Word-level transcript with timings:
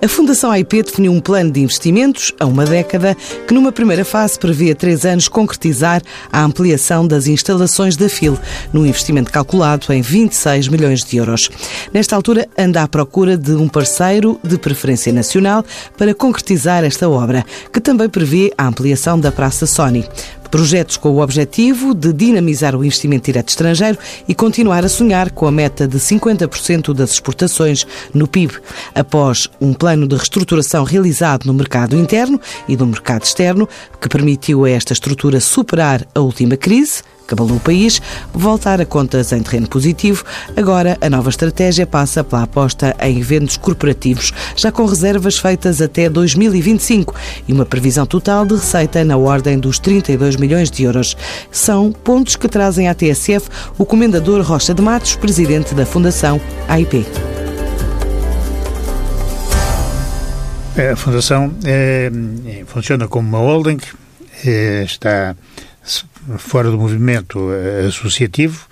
A 0.00 0.06
Fundação 0.06 0.52
AIP 0.52 0.84
definiu 0.84 1.10
um 1.10 1.20
plano 1.20 1.50
de 1.50 1.60
investimentos 1.60 2.32
a 2.38 2.46
uma 2.46 2.64
década 2.64 3.16
que, 3.48 3.52
numa 3.52 3.72
primeira 3.72 4.04
fase, 4.04 4.38
prevê 4.38 4.70
a 4.70 4.74
três 4.74 5.04
anos 5.04 5.26
concretizar 5.26 6.00
a 6.30 6.40
ampliação 6.40 7.04
das 7.04 7.26
instalações 7.26 7.96
da 7.96 8.08
FIL, 8.08 8.38
num 8.72 8.86
investimento 8.86 9.32
calculado 9.32 9.92
em 9.92 10.00
26 10.00 10.68
milhões 10.68 11.02
de 11.02 11.16
euros. 11.16 11.50
Nesta 11.92 12.14
altura, 12.14 12.46
anda 12.56 12.84
à 12.84 12.86
procura 12.86 13.36
de 13.36 13.52
um 13.54 13.68
parceiro 13.68 14.38
de 14.44 14.56
preferência 14.56 15.12
nacional 15.12 15.64
para 15.96 16.14
concretizar 16.14 16.84
esta 16.84 17.08
obra, 17.08 17.44
que 17.72 17.80
também 17.80 18.08
prevê 18.08 18.52
a 18.56 18.68
ampliação 18.68 19.18
da 19.18 19.32
Praça 19.32 19.66
Sony. 19.66 20.06
Projetos 20.50 20.96
com 20.96 21.10
o 21.10 21.20
objetivo 21.20 21.94
de 21.94 22.12
dinamizar 22.12 22.74
o 22.74 22.84
investimento 22.84 23.26
direto 23.26 23.50
estrangeiro 23.50 23.98
e 24.26 24.34
continuar 24.34 24.84
a 24.84 24.88
sonhar 24.88 25.30
com 25.30 25.46
a 25.46 25.52
meta 25.52 25.86
de 25.86 25.98
50% 25.98 26.94
das 26.94 27.12
exportações 27.12 27.86
no 28.14 28.26
PIB. 28.26 28.54
Após 28.94 29.48
um 29.60 29.74
plano 29.74 30.08
de 30.08 30.16
reestruturação 30.16 30.84
realizado 30.84 31.44
no 31.44 31.52
mercado 31.52 31.96
interno 31.96 32.40
e 32.68 32.76
no 32.76 32.86
mercado 32.86 33.24
externo, 33.24 33.68
que 34.00 34.08
permitiu 34.08 34.64
a 34.64 34.70
esta 34.70 34.92
estrutura 34.92 35.40
superar 35.40 36.06
a 36.14 36.20
última 36.20 36.56
crise, 36.56 37.02
que 37.28 37.34
abalou 37.34 37.58
o 37.58 37.60
país, 37.60 38.00
voltar 38.32 38.80
a 38.80 38.86
contas 38.86 39.30
em 39.32 39.42
terreno 39.42 39.68
positivo. 39.68 40.24
Agora, 40.56 40.96
a 41.00 41.10
nova 41.10 41.28
estratégia 41.28 41.86
passa 41.86 42.24
pela 42.24 42.44
aposta 42.44 42.96
em 43.00 43.18
eventos 43.18 43.58
corporativos, 43.58 44.32
já 44.56 44.72
com 44.72 44.86
reservas 44.86 45.38
feitas 45.38 45.82
até 45.82 46.08
2025 46.08 47.14
e 47.46 47.52
uma 47.52 47.66
previsão 47.66 48.06
total 48.06 48.46
de 48.46 48.54
receita 48.54 49.04
na 49.04 49.18
ordem 49.18 49.58
dos 49.58 49.78
32 49.78 50.36
milhões 50.36 50.70
de 50.70 50.84
euros. 50.84 51.16
São 51.52 51.92
pontos 51.92 52.34
que 52.34 52.48
trazem 52.48 52.88
à 52.88 52.94
TSF 52.94 53.48
o 53.76 53.84
Comendador 53.84 54.40
Rocha 54.42 54.72
de 54.72 54.80
Matos, 54.80 55.14
presidente 55.14 55.74
da 55.74 55.84
Fundação 55.84 56.40
AIP. 56.66 57.06
A 60.92 60.96
Fundação 60.96 61.52
é, 61.64 62.10
funciona 62.66 63.08
como 63.08 63.28
uma 63.28 63.38
holding, 63.38 63.78
é, 64.46 64.84
está 64.84 65.34
fora 66.36 66.70
do 66.70 66.78
movimento 66.78 67.50
eh, 67.52 67.86
associativo, 67.86 68.66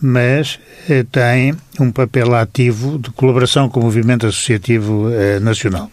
mas 0.00 0.58
eh, 0.88 1.04
tem 1.10 1.54
um 1.78 1.90
papel 1.90 2.34
ativo 2.34 2.98
de 2.98 3.10
colaboração 3.10 3.68
com 3.68 3.80
o 3.80 3.84
movimento 3.84 4.26
associativo 4.26 5.10
eh, 5.10 5.40
nacional, 5.40 5.90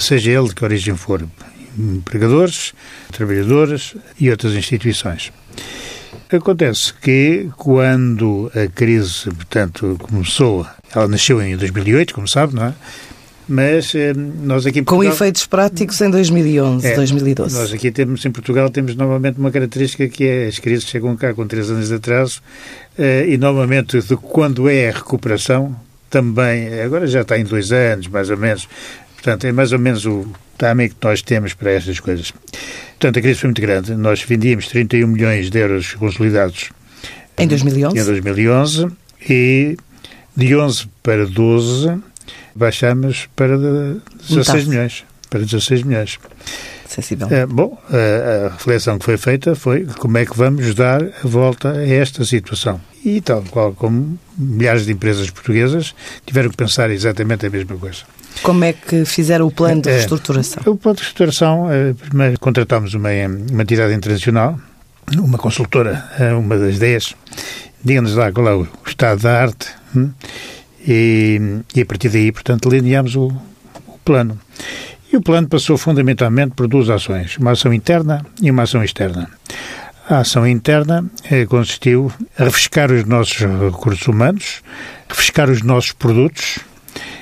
seja 0.00 0.32
ele 0.32 0.48
de 0.48 0.54
que 0.56 0.64
origem 0.64 0.96
for, 0.96 1.24
empregadores, 1.78 2.72
trabalhadores 3.12 3.94
e 4.18 4.28
outras 4.28 4.54
instituições. 4.54 5.32
Acontece 6.30 6.92
que 6.94 7.48
quando 7.56 8.50
a 8.54 8.68
crise, 8.68 9.30
portanto, 9.30 9.96
começou, 10.00 10.66
ela 10.92 11.06
nasceu 11.06 11.40
em 11.40 11.56
2008, 11.56 12.12
como 12.12 12.26
sabe, 12.26 12.56
não 12.56 12.66
é? 12.66 12.74
Mas 13.48 13.94
eh, 13.94 14.12
nós 14.14 14.66
aqui 14.66 14.82
Portugal... 14.82 15.10
Com 15.10 15.16
efeitos 15.16 15.46
práticos 15.46 16.00
em 16.00 16.10
2011, 16.10 16.86
é, 16.86 16.94
2012. 16.94 17.56
Nós 17.56 17.72
aqui 17.72 17.90
temos, 17.90 18.24
em 18.24 18.30
Portugal, 18.30 18.68
temos 18.68 18.94
novamente 18.94 19.38
uma 19.38 19.50
característica 19.50 20.06
que 20.08 20.24
é 20.24 20.46
as 20.48 20.58
crises 20.58 20.84
chegam 20.84 21.16
cá 21.16 21.32
com 21.32 21.46
três 21.46 21.70
anos 21.70 21.88
de 21.88 21.94
atraso 21.94 22.42
eh, 22.98 23.26
e 23.28 23.38
novamente 23.38 24.00
de 24.00 24.16
quando 24.16 24.68
é 24.68 24.90
a 24.90 24.92
recuperação 24.92 25.74
também, 26.10 26.80
agora 26.80 27.06
já 27.06 27.22
está 27.22 27.38
em 27.38 27.44
dois 27.44 27.72
anos, 27.72 28.06
mais 28.06 28.30
ou 28.30 28.36
menos, 28.36 28.68
portanto 29.14 29.46
é 29.46 29.52
mais 29.52 29.72
ou 29.72 29.78
menos 29.78 30.06
o 30.06 30.26
timing 30.58 30.88
que 30.88 30.96
nós 31.02 31.22
temos 31.22 31.54
para 31.54 31.70
estas 31.72 32.00
coisas. 32.00 32.32
Portanto, 32.98 33.18
a 33.18 33.22
crise 33.22 33.38
foi 33.38 33.48
muito 33.48 33.62
grande. 33.62 33.94
Nós 33.94 34.22
vendíamos 34.22 34.66
31 34.66 35.06
milhões 35.06 35.50
de 35.50 35.58
euros 35.58 35.94
consolidados 35.94 36.70
em 37.38 37.46
2011, 37.46 37.96
em 37.96 38.04
2011 38.04 38.88
e 39.28 39.76
de 40.36 40.56
11 40.56 40.88
para 41.02 41.26
12 41.26 42.00
baixamos 42.58 43.28
para 43.34 43.56
16 44.28 44.66
milhões. 44.66 45.04
Para 45.30 45.40
16 45.40 45.82
milhões. 45.82 46.18
Sensível. 46.88 47.28
É, 47.30 47.44
bom, 47.44 47.78
a, 47.90 48.48
reflexão 48.48 48.98
que 48.98 49.04
foi 49.04 49.18
feita 49.18 49.54
foi 49.54 49.84
como 49.98 50.16
é 50.16 50.24
que 50.24 50.36
vamos 50.36 50.74
dar 50.74 51.02
a 51.02 51.26
volta 51.26 51.72
a 51.72 51.86
esta 51.86 52.24
situação. 52.24 52.80
E 53.04 53.20
tal 53.20 53.42
qual 53.50 53.72
como 53.74 54.18
milhares 54.36 54.86
de 54.86 54.92
empresas 54.92 55.30
portuguesas 55.30 55.94
tiveram 56.26 56.48
que 56.48 56.56
pensar 56.56 56.90
exatamente 56.90 57.46
a 57.46 57.50
mesma 57.50 57.76
coisa. 57.76 57.98
Como 58.42 58.64
é 58.64 58.72
que 58.72 59.04
fizeram 59.04 59.46
o 59.46 59.50
plano 59.50 59.82
de 59.82 59.90
é, 59.90 59.92
reestruturação? 59.92 60.62
É, 60.64 60.70
o 60.70 60.76
plano 60.76 60.96
de 60.96 61.02
reestruturação, 61.02 61.70
é, 61.70 61.92
primeiro 61.92 62.40
contratámos 62.40 62.94
uma, 62.94 63.10
uma 63.50 63.62
entidade 63.62 63.92
internacional, 63.92 64.58
uma 65.16 65.36
consultora, 65.36 66.08
é, 66.18 66.32
uma 66.32 66.56
das 66.56 66.78
10, 66.78 67.14
diga-nos 67.84 68.14
lá 68.14 68.32
qual 68.32 68.48
é 68.48 68.54
o 68.54 68.68
estado 68.86 69.22
da 69.22 69.42
arte, 69.42 69.68
hum? 69.94 70.10
E, 70.90 71.38
e 71.74 71.82
a 71.82 71.86
partir 71.86 72.08
daí, 72.08 72.32
portanto, 72.32 72.70
delineámos 72.70 73.14
o, 73.14 73.26
o 73.26 73.98
plano. 74.02 74.38
E 75.12 75.16
o 75.16 75.22
plano 75.22 75.46
passou 75.46 75.76
fundamentalmente 75.76 76.54
por 76.54 76.66
duas 76.66 76.88
ações, 76.88 77.36
uma 77.36 77.50
ação 77.50 77.74
interna 77.74 78.24
e 78.40 78.50
uma 78.50 78.62
ação 78.62 78.82
externa. 78.82 79.30
A 80.08 80.20
ação 80.20 80.46
interna 80.46 81.04
eh, 81.30 81.44
consistiu 81.44 82.10
a 82.38 82.44
refrescar 82.44 82.90
os 82.90 83.04
nossos 83.04 83.36
recursos 83.36 84.06
humanos, 84.06 84.62
refrescar 85.06 85.50
os 85.50 85.60
nossos 85.60 85.92
produtos, 85.92 86.60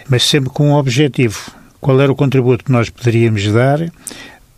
mas 0.08 0.22
sempre 0.22 0.50
com 0.50 0.70
um 0.70 0.74
objetivo. 0.74 1.50
Qual 1.80 2.00
era 2.00 2.10
o 2.10 2.16
contributo 2.16 2.64
que 2.64 2.70
nós 2.70 2.88
poderíamos 2.88 3.52
dar 3.52 3.80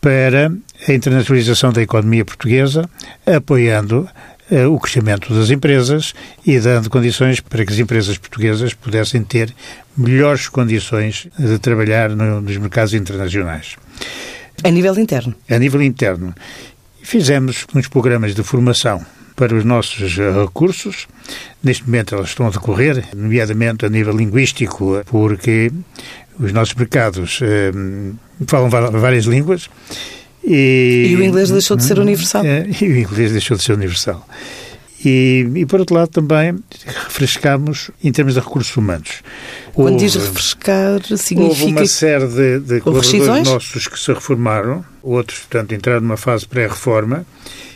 para 0.00 0.52
a 0.86 0.92
internacionalização 0.92 1.72
da 1.72 1.82
economia 1.82 2.24
portuguesa, 2.24 2.88
apoiando 3.26 4.08
eh, 4.50 4.66
o 4.66 4.78
crescimento 4.78 5.34
das 5.34 5.50
empresas 5.50 6.14
e 6.46 6.58
dando 6.58 6.88
condições 6.88 7.40
para 7.40 7.64
que 7.64 7.72
as 7.72 7.78
empresas 7.78 8.16
portuguesas 8.16 8.74
pudessem 8.74 9.22
ter 9.22 9.54
melhores 9.96 10.48
condições 10.48 11.28
de 11.38 11.58
trabalhar 11.58 12.10
no, 12.10 12.40
nos 12.40 12.56
mercados 12.56 12.94
internacionais. 12.94 13.76
A 14.64 14.70
nível 14.70 14.98
interno? 14.98 15.34
A 15.50 15.58
nível 15.58 15.82
interno. 15.82 16.34
Fizemos 17.02 17.66
uns 17.74 17.88
programas 17.88 18.34
de 18.34 18.42
formação 18.42 19.04
para 19.36 19.54
os 19.54 19.64
nossos 19.64 20.18
eh, 20.18 20.30
recursos. 20.32 21.06
Neste 21.62 21.84
momento 21.84 22.14
elas 22.14 22.30
estão 22.30 22.46
a 22.46 22.50
decorrer, 22.50 23.04
nomeadamente 23.14 23.86
a 23.86 23.88
nível 23.88 24.16
linguístico, 24.16 25.02
porque 25.06 25.70
os 26.40 26.52
nossos 26.52 26.74
mercados 26.74 27.40
eh, 27.42 27.70
falam 28.46 28.68
várias 28.68 29.24
línguas 29.24 29.68
e, 30.44 31.08
e 31.10 31.16
o 31.16 31.24
inglês 31.24 31.50
deixou 31.50 31.76
de 31.76 31.84
ser 31.84 31.98
universal. 31.98 32.44
É, 32.44 32.66
e 32.80 32.84
o 32.84 32.98
inglês 32.98 33.32
deixou 33.32 33.56
de 33.56 33.62
ser 33.62 33.72
universal. 33.72 34.26
E, 35.04 35.46
e, 35.54 35.66
por 35.66 35.78
outro 35.78 35.94
lado, 35.94 36.08
também 36.08 36.58
refrescamos 36.84 37.90
em 38.02 38.10
termos 38.10 38.34
de 38.34 38.40
recursos 38.40 38.76
humanos. 38.76 39.22
Quando 39.72 39.92
houve, 39.92 40.04
diz 40.04 40.14
refrescar, 40.16 41.00
significa. 41.16 41.66
Houve 41.66 41.78
uma 41.78 41.86
série 41.86 42.26
de, 42.26 42.60
de 42.60 42.80
colaboradores 42.80 43.48
nossos 43.48 43.86
que 43.86 43.98
se 43.98 44.12
reformaram, 44.12 44.84
outros, 45.00 45.38
portanto, 45.40 45.72
entraram 45.74 46.00
numa 46.00 46.16
fase 46.16 46.46
pré-reforma. 46.46 47.24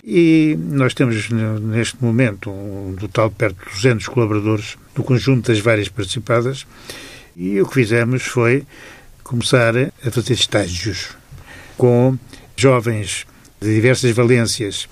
E 0.05 0.59
nós 0.59 0.94
temos, 0.94 1.31
neste 1.31 2.03
momento, 2.03 2.50
um 2.50 2.97
total 2.99 3.29
de 3.29 3.37
perto 3.37 3.56
de 3.67 3.73
200 3.73 4.09
colaboradores 4.09 4.77
do 4.93 5.05
conjunto 5.05 5.53
das 5.53 5.61
várias 5.61 5.89
participadas. 5.89 6.67
E 7.37 7.61
o 7.61 7.67
que 7.67 7.75
fizemos 7.75 8.23
foi 8.25 8.65
começar 9.23 9.75
a 9.77 10.11
fazer 10.11 10.34
estágios 10.34 11.11
com 11.79 12.19
jovens 12.62 13.27
de 13.61 13.75
diversas 13.75 14.12
valências, 14.12 14.89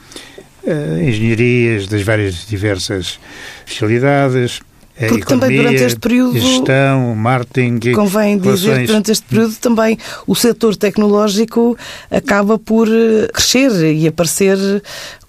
uh, 0.64 1.00
engenharias 1.02 1.86
das 1.86 2.02
várias 2.02 2.46
diversas 2.46 3.18
especialidades, 3.64 4.60
porque 5.08 5.22
economia, 5.22 5.26
também 5.26 5.56
durante 5.56 5.82
este 5.82 5.98
período. 5.98 6.38
Gestão, 6.38 7.14
marketing. 7.14 7.92
Convém 7.92 8.38
relações... 8.38 8.60
dizer 8.60 8.80
que 8.80 8.86
durante 8.86 9.12
este 9.12 9.26
período 9.26 9.56
também 9.56 9.98
o 10.26 10.34
setor 10.34 10.76
tecnológico 10.76 11.76
acaba 12.10 12.58
por 12.58 12.86
eh, 12.86 13.28
crescer 13.32 13.70
e 13.94 14.06
aparecer 14.06 14.58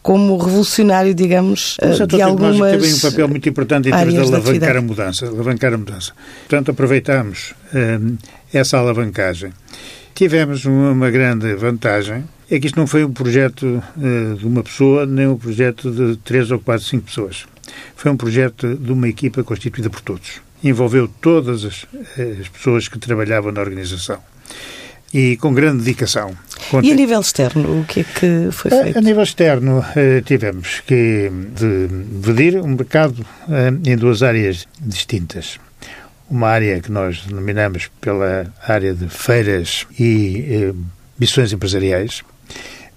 como 0.02 0.36
revolucionário, 0.38 1.14
digamos, 1.14 1.78
o 1.82 1.94
setor 1.94 2.08
de 2.08 2.22
algumas 2.22 2.58
teve 2.58 2.94
um 2.94 3.00
papel 3.00 3.28
muito 3.30 3.48
importante 3.48 3.88
em 3.88 3.92
termos 3.92 4.14
de 4.14 4.20
alavancar 4.20 4.76
a 4.76 4.82
mudança, 4.82 5.28
alavancar 5.28 5.74
a 5.74 5.78
mudança. 5.78 6.12
Portanto, 6.50 6.72
aproveitamos 6.72 7.54
um, 7.74 8.18
essa 8.52 8.78
alavancagem 8.78 9.54
tivemos 10.22 10.66
uma, 10.66 11.10
grande 11.10 11.56
vantagem, 11.56 12.24
é 12.48 12.60
que 12.60 12.68
isto 12.68 12.78
não 12.78 12.86
foi 12.86 13.04
um 13.04 13.12
projeto 13.12 13.84
uh, 13.98 14.36
de 14.36 14.46
uma 14.46 14.62
pessoa, 14.62 15.04
nem 15.04 15.26
um 15.26 15.36
projeto 15.36 15.90
de 15.90 16.16
três 16.18 16.52
ou 16.52 16.60
quatro, 16.60 16.86
cinco 16.86 17.06
pessoas. 17.06 17.48
Foi 17.96 18.12
um 18.12 18.16
projeto 18.16 18.76
de 18.76 18.92
uma 18.92 19.08
equipa 19.08 19.44
constituída 19.44 19.90
por 19.90 20.00
todos. 20.02 20.40
Envolveu 20.64 21.08
todas 21.08 21.66
as, 21.66 21.88
as 22.40 22.48
pessoas 22.50 22.88
que 22.88 23.00
trabalhavam 23.00 23.52
na 23.52 23.62
organização 23.62 24.20
e 25.12 25.38
com 25.38 25.56
grande 25.56 25.80
dedicação. 25.80 26.38
E 26.84 26.92
a 26.92 26.96
nível 26.96 27.20
externo, 27.20 27.82
o 27.82 27.86
que 27.86 28.02
é 28.02 28.04
que 28.04 28.52
foi 28.52 28.70
feito? 28.70 28.98
A, 28.98 29.00
a 29.00 29.02
nível 29.02 29.24
externo, 29.24 29.84
eh, 29.96 30.22
tivemos 30.22 30.82
que 30.82 31.32
dividir 32.22 32.58
o 32.58 32.64
um 32.64 32.76
mercado 32.76 33.26
eh, 33.50 33.74
em 33.92 33.98
duas 33.98 34.22
áreas 34.22 34.68
distintas 34.80 35.60
uma 36.32 36.48
área 36.48 36.80
que 36.80 36.90
nós 36.90 37.26
denominamos 37.28 37.92
pela 38.00 38.52
área 38.66 38.94
de 38.94 39.10
feiras 39.10 39.86
e 40.00 40.46
eh, 40.50 40.74
missões 41.20 41.52
empresariais, 41.52 42.24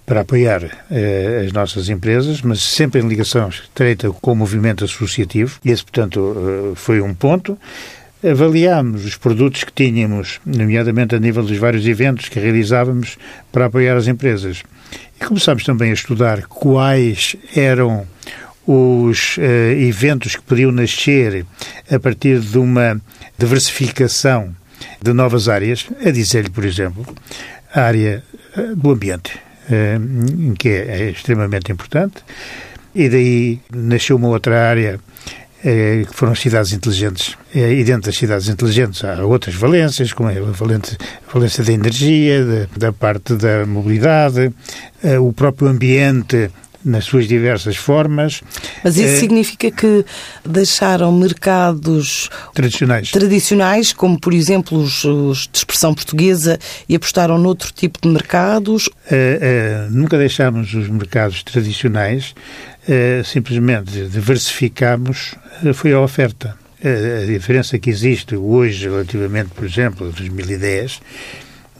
para 0.05 0.21
apoiar 0.21 0.63
eh, 0.89 1.43
as 1.45 1.51
nossas 1.51 1.89
empresas, 1.89 2.41
mas 2.41 2.61
sempre 2.61 3.01
em 3.01 3.07
ligação 3.07 3.49
estreita 3.49 4.09
com 4.09 4.31
o 4.31 4.35
movimento 4.35 4.85
associativo. 4.85 5.59
Esse, 5.65 5.83
portanto, 5.83 6.35
eh, 6.37 6.75
foi 6.75 7.01
um 7.01 7.13
ponto. 7.13 7.57
avaliámos 8.23 9.05
os 9.05 9.17
produtos 9.17 9.65
que 9.65 9.73
tínhamos, 9.73 10.39
nomeadamente 10.45 11.13
a 11.13 11.19
nível 11.19 11.43
dos 11.43 11.57
vários 11.57 11.85
eventos 11.85 12.29
que 12.29 12.39
realizávamos 12.39 13.17
para 13.51 13.65
apoiar 13.65 13.97
as 13.97 14.07
empresas. 14.07 14.63
E 15.19 15.25
começámos 15.25 15.65
também 15.65 15.91
a 15.91 15.93
estudar 15.93 16.43
quais 16.47 17.35
eram 17.53 18.07
os 18.67 19.37
uh, 19.37 19.41
eventos 19.41 20.35
que 20.35 20.41
podiam 20.41 20.71
nascer 20.71 21.45
a 21.89 21.99
partir 21.99 22.39
de 22.39 22.57
uma 22.57 22.99
diversificação 23.37 24.55
de 25.01 25.13
novas 25.13 25.47
áreas, 25.47 25.85
a 26.03 26.09
dizer-lhe, 26.09 26.49
por 26.49 26.65
exemplo, 26.65 27.05
a 27.73 27.81
área 27.81 28.23
eh, 28.57 28.61
do 28.75 28.91
ambiente, 28.91 29.37
uh, 29.69 30.53
que 30.55 30.69
é, 30.69 31.01
é 31.01 31.09
extremamente 31.11 31.71
importante, 31.71 32.23
e 32.93 33.09
daí 33.09 33.59
nasceu 33.71 34.15
uma 34.15 34.29
outra 34.29 34.69
área 34.69 34.99
que 36.07 36.13
foram 36.13 36.33
as 36.33 36.39
cidades 36.39 36.73
inteligentes. 36.73 37.35
E 37.51 37.83
dentro 37.83 38.03
das 38.03 38.15
cidades 38.15 38.47
inteligentes 38.49 39.03
há 39.03 39.25
outras 39.25 39.55
valências, 39.55 40.13
como 40.13 40.29
a 40.29 40.33
valência, 40.51 40.95
a 41.27 41.33
valência 41.33 41.63
da 41.63 41.73
energia, 41.73 42.69
da 42.77 42.93
parte 42.93 43.33
da 43.33 43.65
mobilidade, 43.65 44.53
o 45.19 45.33
próprio 45.33 45.67
ambiente 45.67 46.51
nas 46.85 47.05
suas 47.05 47.27
diversas 47.27 47.75
formas. 47.75 48.41
Mas 48.83 48.95
isso 48.95 49.15
é, 49.15 49.19
significa 49.19 49.71
que 49.71 50.05
deixaram 50.45 51.11
mercados 51.11 52.29
tradicionais, 52.53 53.11
tradicionais 53.11 53.91
como 53.91 54.19
por 54.19 54.33
exemplo 54.33 54.77
os, 54.77 55.03
os 55.03 55.49
de 55.51 55.57
expressão 55.57 55.93
portuguesa, 55.93 56.59
e 56.87 56.95
apostaram 56.95 57.37
noutro 57.39 57.71
tipo 57.73 57.99
de 58.01 58.07
mercados? 58.07 58.87
É, 59.09 59.87
nunca 59.89 60.17
deixámos 60.17 60.73
os 60.73 60.87
mercados 60.87 61.41
tradicionais, 61.43 62.35
simplesmente 63.25 64.07
diversificámos, 64.07 65.33
foi 65.73 65.91
a 65.91 65.99
oferta. 65.99 66.55
A 66.83 67.25
diferença 67.25 67.79
que 67.79 67.89
existe 67.89 68.35
hoje 68.35 68.87
relativamente, 68.87 69.49
por 69.49 69.65
exemplo, 69.65 70.07
a 70.07 70.11
2010, 70.11 71.01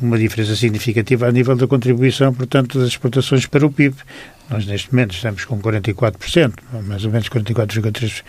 uma 0.01 0.17
diferença 0.17 0.55
significativa 0.55 1.27
a 1.27 1.31
nível 1.31 1.55
da 1.55 1.67
contribuição, 1.67 2.33
portanto, 2.33 2.79
das 2.79 2.89
exportações 2.89 3.45
para 3.45 3.65
o 3.65 3.71
PIB. 3.71 3.95
Nós, 4.50 4.65
neste 4.65 4.94
momento, 4.94 5.13
estamos 5.13 5.45
com 5.45 5.59
44%, 5.59 6.53
mais 6.86 7.06
ou 7.06 7.12
menos 7.12 7.30
44,3%. 7.30 8.24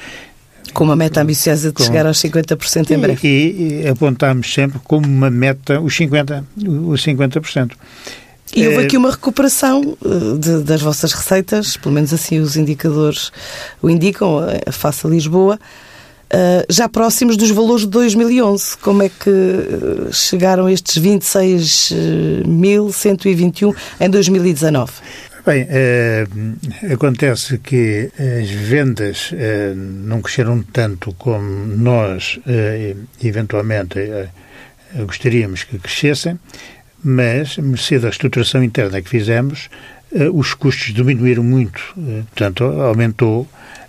Com 0.73 0.85
uma 0.85 0.97
meta 0.97 1.23
ambiciosa 1.23 1.69
de 1.69 1.75
com... 1.75 1.85
chegar 1.85 2.07
aos 2.07 2.19
50% 2.19 2.91
em 2.91 2.99
breve. 2.99 3.27
E, 3.27 3.83
e 3.85 3.89
apontamos 3.89 4.53
sempre 4.53 4.81
como 4.83 5.07
uma 5.07 5.31
meta 5.31 5.81
os 5.81 5.97
50%. 5.97 6.45
Os 6.89 7.05
50%. 7.05 7.73
E 8.55 8.67
houve 8.67 8.85
aqui 8.85 8.97
uma 8.97 9.11
recuperação 9.11 9.97
eh, 10.05 10.39
de, 10.39 10.63
das 10.63 10.81
vossas 10.81 11.13
receitas, 11.13 11.77
pelo 11.77 11.95
menos 11.95 12.13
assim 12.13 12.39
os 12.39 12.57
indicadores 12.57 13.33
o 13.83 13.91
indicam, 13.91 14.39
a 14.67 14.73
Faça 14.73 15.09
Lisboa, 15.09 15.59
Uh, 16.27 16.67
já 16.69 16.89
próximos 16.89 17.37
dos 17.37 17.53
valores 17.53 17.83
de 17.83 17.91
2011. 17.91 18.79
Como 18.79 19.01
é 19.01 19.09
que 19.09 19.31
uh, 19.31 20.13
chegaram 20.13 20.69
estes 20.69 21.01
26.121 21.01 23.73
em 24.01 24.11
2019? 24.11 24.91
Bem, 25.47 25.63
uh, 25.63 26.93
acontece 26.93 27.59
que 27.59 28.11
as 28.19 28.51
vendas 28.51 29.31
não 29.77 30.21
cresceram 30.21 30.61
tanto 30.61 31.13
como 31.13 31.65
nós, 31.67 32.41
eventualmente, 33.23 34.01
gostaríamos 35.07 35.63
que 35.63 35.79
crescessem, 35.79 36.37
mas, 37.05 37.59
mercê 37.59 38.01
da 38.01 38.09
estruturação 38.09 38.65
interna 38.65 39.01
que 39.01 39.09
fizemos, 39.09 39.71
os 40.35 40.53
custos 40.53 40.93
diminuíram 40.93 41.45
muito, 41.45 41.95
portanto, 42.31 42.65
aumentou 42.65 43.49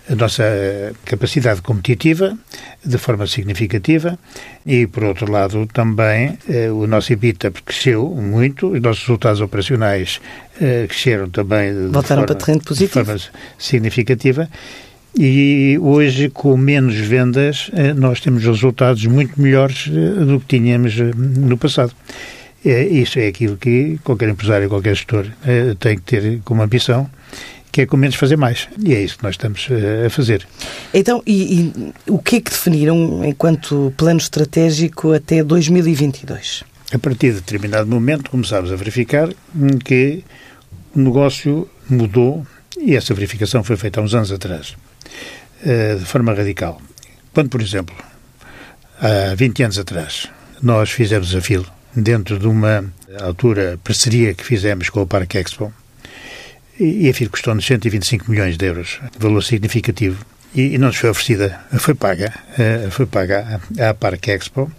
a 0.09 0.15
nossa 0.15 0.93
capacidade 1.05 1.61
competitiva 1.61 2.37
de 2.83 2.97
forma 2.97 3.27
significativa 3.27 4.17
e, 4.65 4.87
por 4.87 5.03
outro 5.03 5.29
lado, 5.29 5.67
também 5.67 6.37
eh, 6.49 6.71
o 6.71 6.87
nosso 6.87 7.11
EBITDA 7.11 7.51
cresceu 7.51 8.07
muito, 8.07 8.71
os 8.71 8.81
nossos 8.81 9.03
resultados 9.03 9.41
operacionais 9.41 10.21
eh, 10.61 10.85
cresceram 10.87 11.29
também 11.29 11.89
Voltaram 11.89 12.25
de, 12.25 12.33
forma, 12.33 12.61
de 12.61 12.87
forma 12.87 13.15
significativa. 13.57 14.49
E 15.19 15.77
hoje, 15.81 16.29
com 16.29 16.55
menos 16.55 16.95
vendas, 16.95 17.69
eh, 17.73 17.93
nós 17.93 18.21
temos 18.21 18.45
resultados 18.45 19.05
muito 19.05 19.39
melhores 19.41 19.87
do 19.87 20.39
que 20.39 20.57
tínhamos 20.57 20.95
no 20.97 21.57
passado. 21.57 21.91
Isso 22.63 23.19
é 23.19 23.27
aquilo 23.27 23.55
que 23.55 23.97
qualquer 24.03 24.29
empresário, 24.29 24.67
qualquer 24.67 24.95
gestor 24.95 25.25
tem 25.79 25.95
que 25.95 26.01
ter 26.01 26.41
como 26.43 26.61
ambição 26.61 27.09
que 27.71 27.81
é 27.81 27.85
com 27.85 27.97
menos 27.97 28.15
fazer 28.15 28.37
mais. 28.37 28.67
E 28.83 28.93
é 28.93 29.01
isso 29.01 29.17
que 29.17 29.23
nós 29.23 29.33
estamos 29.33 29.67
uh, 29.67 30.05
a 30.05 30.09
fazer. 30.09 30.47
Então, 30.93 31.21
e, 31.25 31.61
e, 31.61 31.93
o 32.07 32.19
que 32.19 32.37
é 32.37 32.41
que 32.41 32.49
definiram 32.49 33.23
enquanto 33.23 33.93
plano 33.97 34.19
estratégico 34.19 35.13
até 35.13 35.43
2022? 35.43 36.63
A 36.93 36.99
partir 36.99 37.33
de 37.33 37.41
determinado 37.41 37.87
momento 37.87 38.31
começámos 38.31 38.71
a 38.71 38.75
verificar 38.75 39.29
que 39.83 40.23
o 40.95 40.99
negócio 40.99 41.69
mudou 41.89 42.45
e 42.77 42.95
essa 42.95 43.13
verificação 43.13 43.63
foi 43.63 43.75
feita 43.75 43.99
há 43.99 44.03
uns 44.03 44.13
anos 44.13 44.31
atrás, 44.31 44.75
uh, 45.61 45.99
de 45.99 46.05
forma 46.05 46.33
radical. 46.33 46.81
Quando, 47.33 47.49
por 47.49 47.61
exemplo, 47.61 47.95
há 48.99 49.35
20 49.35 49.63
anos 49.63 49.77
atrás, 49.77 50.29
nós 50.61 50.89
fizemos 50.89 51.35
a 51.35 51.41
FIL 51.41 51.65
dentro 51.95 52.39
de 52.39 52.47
uma 52.47 52.83
altura 53.21 53.79
parceria 53.83 54.33
que 54.33 54.43
fizemos 54.43 54.89
com 54.89 55.01
o 55.01 55.07
Parque 55.07 55.37
Expo, 55.37 55.73
e 56.79 57.09
a 57.09 57.13
FIR 57.13 57.29
custou-nos 57.29 57.65
125 57.65 58.29
milhões 58.29 58.57
de 58.57 58.65
euros, 58.65 58.99
valor 59.19 59.43
significativo. 59.43 60.23
E, 60.55 60.75
e 60.75 60.77
não 60.77 60.87
nos 60.87 60.97
foi 60.97 61.09
oferecida, 61.09 61.59
foi 61.77 61.93
paga, 61.93 62.33
eh, 62.57 62.87
foi 62.89 63.05
paga 63.05 63.59
à 63.79 63.93
Parque 63.93 64.31
Expo, 64.31 64.71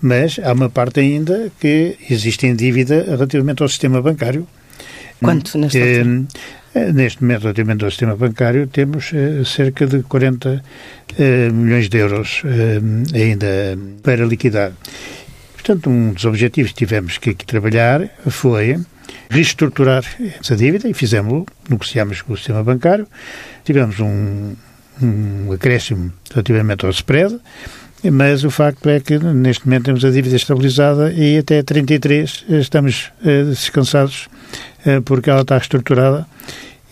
mas 0.00 0.38
há 0.42 0.52
uma 0.52 0.68
parte 0.68 1.00
ainda 1.00 1.50
que 1.60 1.96
existe 2.10 2.46
em 2.46 2.54
dívida 2.54 3.04
relativamente 3.08 3.62
ao 3.62 3.68
sistema 3.68 4.02
bancário. 4.02 4.46
Quanto 5.22 5.58
nesta 5.58 5.78
eh, 5.78 6.04
eh, 6.74 6.92
Neste 6.92 7.22
momento, 7.22 7.42
relativamente 7.42 7.84
ao 7.84 7.90
sistema 7.90 8.16
bancário, 8.16 8.66
temos 8.66 9.10
cerca 9.46 9.86
de 9.86 10.02
40 10.02 10.62
milhões 11.52 11.88
de 11.88 11.98
euros 11.98 12.42
ainda 13.14 13.78
para 14.02 14.24
liquidar. 14.24 14.72
Portanto, 15.54 15.90
um 15.90 16.12
dos 16.12 16.24
objetivos 16.24 16.72
que 16.72 16.78
tivemos 16.78 17.18
que, 17.18 17.34
que 17.34 17.44
trabalhar 17.44 18.08
foi 18.28 18.76
reestruturar 19.30 20.04
essa 20.40 20.56
dívida 20.56 20.88
e 20.88 20.94
fizemos-lo, 20.94 21.46
negociámos 21.68 22.22
com 22.22 22.32
o 22.32 22.36
sistema 22.36 22.62
bancário, 22.64 23.06
tivemos 23.64 24.00
um, 24.00 24.54
um 25.02 25.52
acréscimo 25.52 26.12
relativamente 26.30 26.84
ao 26.84 26.90
spread, 26.90 27.38
mas 28.04 28.44
o 28.44 28.50
facto 28.50 28.88
é 28.88 29.00
que 29.00 29.18
neste 29.18 29.66
momento 29.66 29.86
temos 29.86 30.04
a 30.04 30.10
dívida 30.10 30.36
estabilizada 30.36 31.12
e 31.12 31.38
até 31.38 31.62
33 31.62 32.44
estamos 32.48 33.10
uh, 33.22 33.50
descansados 33.50 34.28
uh, 34.86 35.02
porque 35.02 35.30
ela 35.30 35.42
está 35.42 35.56
estruturada. 35.56 36.26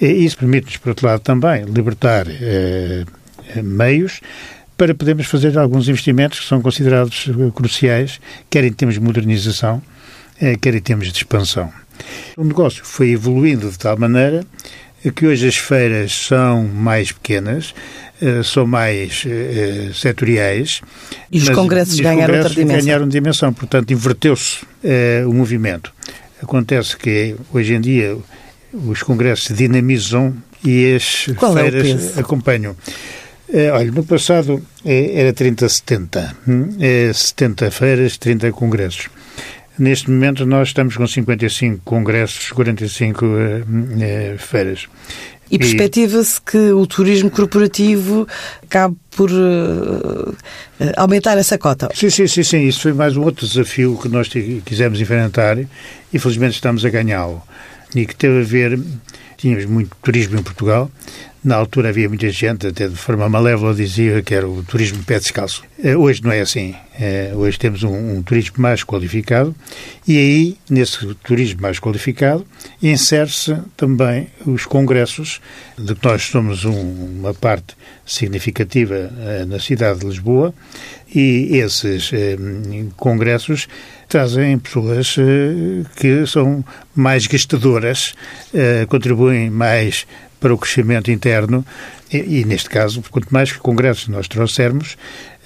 E 0.01 0.07
isso 0.07 0.37
permite-nos, 0.37 0.77
por 0.77 0.91
outro 0.91 1.07
lado, 1.07 1.21
também 1.21 1.65
libertar 1.65 2.27
uh, 2.27 3.63
meios 3.63 4.21
para 4.77 4.95
podermos 4.95 5.27
fazer 5.27 5.57
alguns 5.57 5.89
investimentos 5.89 6.41
que 6.41 6.47
são 6.47 6.61
considerados 6.61 7.31
cruciais, 7.55 8.21
quer 8.51 8.63
em 8.65 8.73
termos 8.73 8.97
de 8.97 9.01
modernização, 9.01 9.81
quer 10.61 10.75
em 10.75 10.81
termos 10.83 11.11
de 11.11 11.17
expansão. 11.17 11.73
O 12.37 12.45
negócio 12.45 12.85
foi 12.85 13.11
evoluindo 13.11 13.71
de 13.71 13.79
tal 13.79 13.99
maneira 13.99 14.45
que 15.13 15.27
hoje 15.27 15.47
as 15.47 15.57
feiras 15.57 16.13
são 16.13 16.65
mais 16.65 17.13
pequenas, 17.13 17.75
eh, 18.21 18.43
são 18.43 18.67
mais 18.67 19.25
uh, 19.25 19.95
setoriais. 19.95 20.81
E 21.31 21.39
os 21.39 21.49
congressos 21.51 21.99
ganharam 22.01 22.35
congressos 22.35 22.57
dimensão. 22.57 22.85
ganharam 22.85 23.09
dimensão, 23.09 23.53
portanto, 23.53 23.93
inverteu-se 23.93 24.67
o 25.27 25.33
movimento. 25.33 25.93
Acontece 26.43 26.97
que 26.97 27.35
hoje 27.53 27.75
em 27.75 27.81
dia 27.81 28.17
os 28.73 29.03
congressos 29.03 29.57
dinamizam 29.57 30.35
e 30.65 30.95
as 30.95 31.27
Qual 31.37 31.55
feiras 31.55 31.87
é 31.87 31.95
o 31.95 31.99
peso? 31.99 32.21
acompanham. 32.21 32.77
olha, 33.73 33.91
no 33.91 34.05
passado 34.05 34.63
era 34.85 35.33
30-70. 35.33 36.35
70 37.13 37.67
hum, 37.67 37.71
feiras, 37.71 38.17
30 38.17 38.53
congressos. 38.53 39.09
Neste 39.79 40.11
momento 40.11 40.47
nós 40.47 40.69
estamos 40.69 40.97
com 40.97 41.07
55 41.07 41.81
congressos, 41.85 42.51
45 42.53 43.25
eh, 43.27 43.63
eh, 44.01 44.37
feiras. 44.39 44.89
E 45.51 45.59
perspectiva-se 45.59 46.41
que 46.41 46.73
o 46.73 46.87
turismo 46.87 47.31
corporativo 47.31 48.27
acabe 48.65 48.97
por 49.13 49.31
uh, 49.31 50.37
aumentar 50.97 51.39
essa 51.39 51.57
cota? 51.57 51.89
Sim, 51.95 52.11
sim, 52.11 52.27
sim, 52.27 52.43
sim. 52.43 52.67
Isso 52.67 52.83
foi 52.83 52.93
mais 52.93 53.17
um 53.17 53.23
outro 53.23 53.47
desafio 53.47 53.97
que 53.97 54.09
nós 54.09 54.29
quisemos 54.29 55.01
enfrentar 55.01 55.57
e 55.59 56.19
felizmente 56.19 56.55
estamos 56.55 56.85
a 56.85 56.91
ganhá-lo. 56.91 57.41
E 57.95 58.05
que 58.05 58.17
teve 58.17 58.41
a 58.41 58.43
ver 58.43 58.81
tínhamos 59.37 59.67
muito 59.67 59.97
turismo 60.03 60.39
em 60.39 60.43
Portugal. 60.43 60.91
Na 61.47 61.55
altura 61.55 61.91
havia 61.91 62.09
muita 62.09 62.29
gente, 62.29 62.67
até 62.67 62.89
de 62.89 62.97
forma 62.97 63.29
malévola, 63.29 63.73
dizia 63.73 64.21
que 64.21 64.35
era 64.35 64.49
o 64.49 64.65
turismo 64.65 65.05
pé 65.05 65.21
descalço. 65.21 65.63
Eh, 65.81 65.97
hoje 65.97 66.21
não 66.21 66.33
é 66.33 66.41
assim. 66.41 66.75
Eh, 66.99 67.31
hoje 67.37 67.57
temos 67.57 67.85
um, 67.85 68.17
um, 68.17 68.21
turismo 68.21 68.57
mais 68.59 68.83
qualificado 68.83 69.55
e 70.09 70.19
aí, 70.19 70.57
nesse 70.69 71.07
turismo 71.23 71.63
mais 71.63 71.79
qualificado, 71.79 72.45
insere-se 72.83 73.57
também 73.77 74.27
os 74.45 74.67
congressos, 74.67 75.41
de 75.79 75.95
que 75.95 76.05
nós 76.05 76.25
somos 76.25 76.65
um, 76.65 76.73
uma 77.21 77.33
parte 77.33 77.77
significativa 78.05 78.97
eh, 79.17 79.45
na 79.47 79.61
cidade 79.61 80.01
de 80.01 80.07
Lisboa 80.07 80.53
e 81.15 81.59
esses 81.59 82.11
congressos 82.97 83.69
trazem 84.09 84.59
pessoas 84.59 85.15
que 85.95 86.27
são 86.27 86.65
mais 86.95 87.29
gastadoras, 87.29 88.13
contribuem 88.89 89.49
mais 89.49 90.05
para 90.41 90.55
o 90.55 90.59
crescimento 90.59 91.11
interno 91.11 91.65
e, 92.13 92.41
e, 92.41 92.45
neste 92.45 92.71
caso, 92.71 93.03
quanto 93.11 93.29
mais 93.31 93.53
congressos 93.53 94.09
nós 94.09 94.29
trouxermos, 94.29 94.97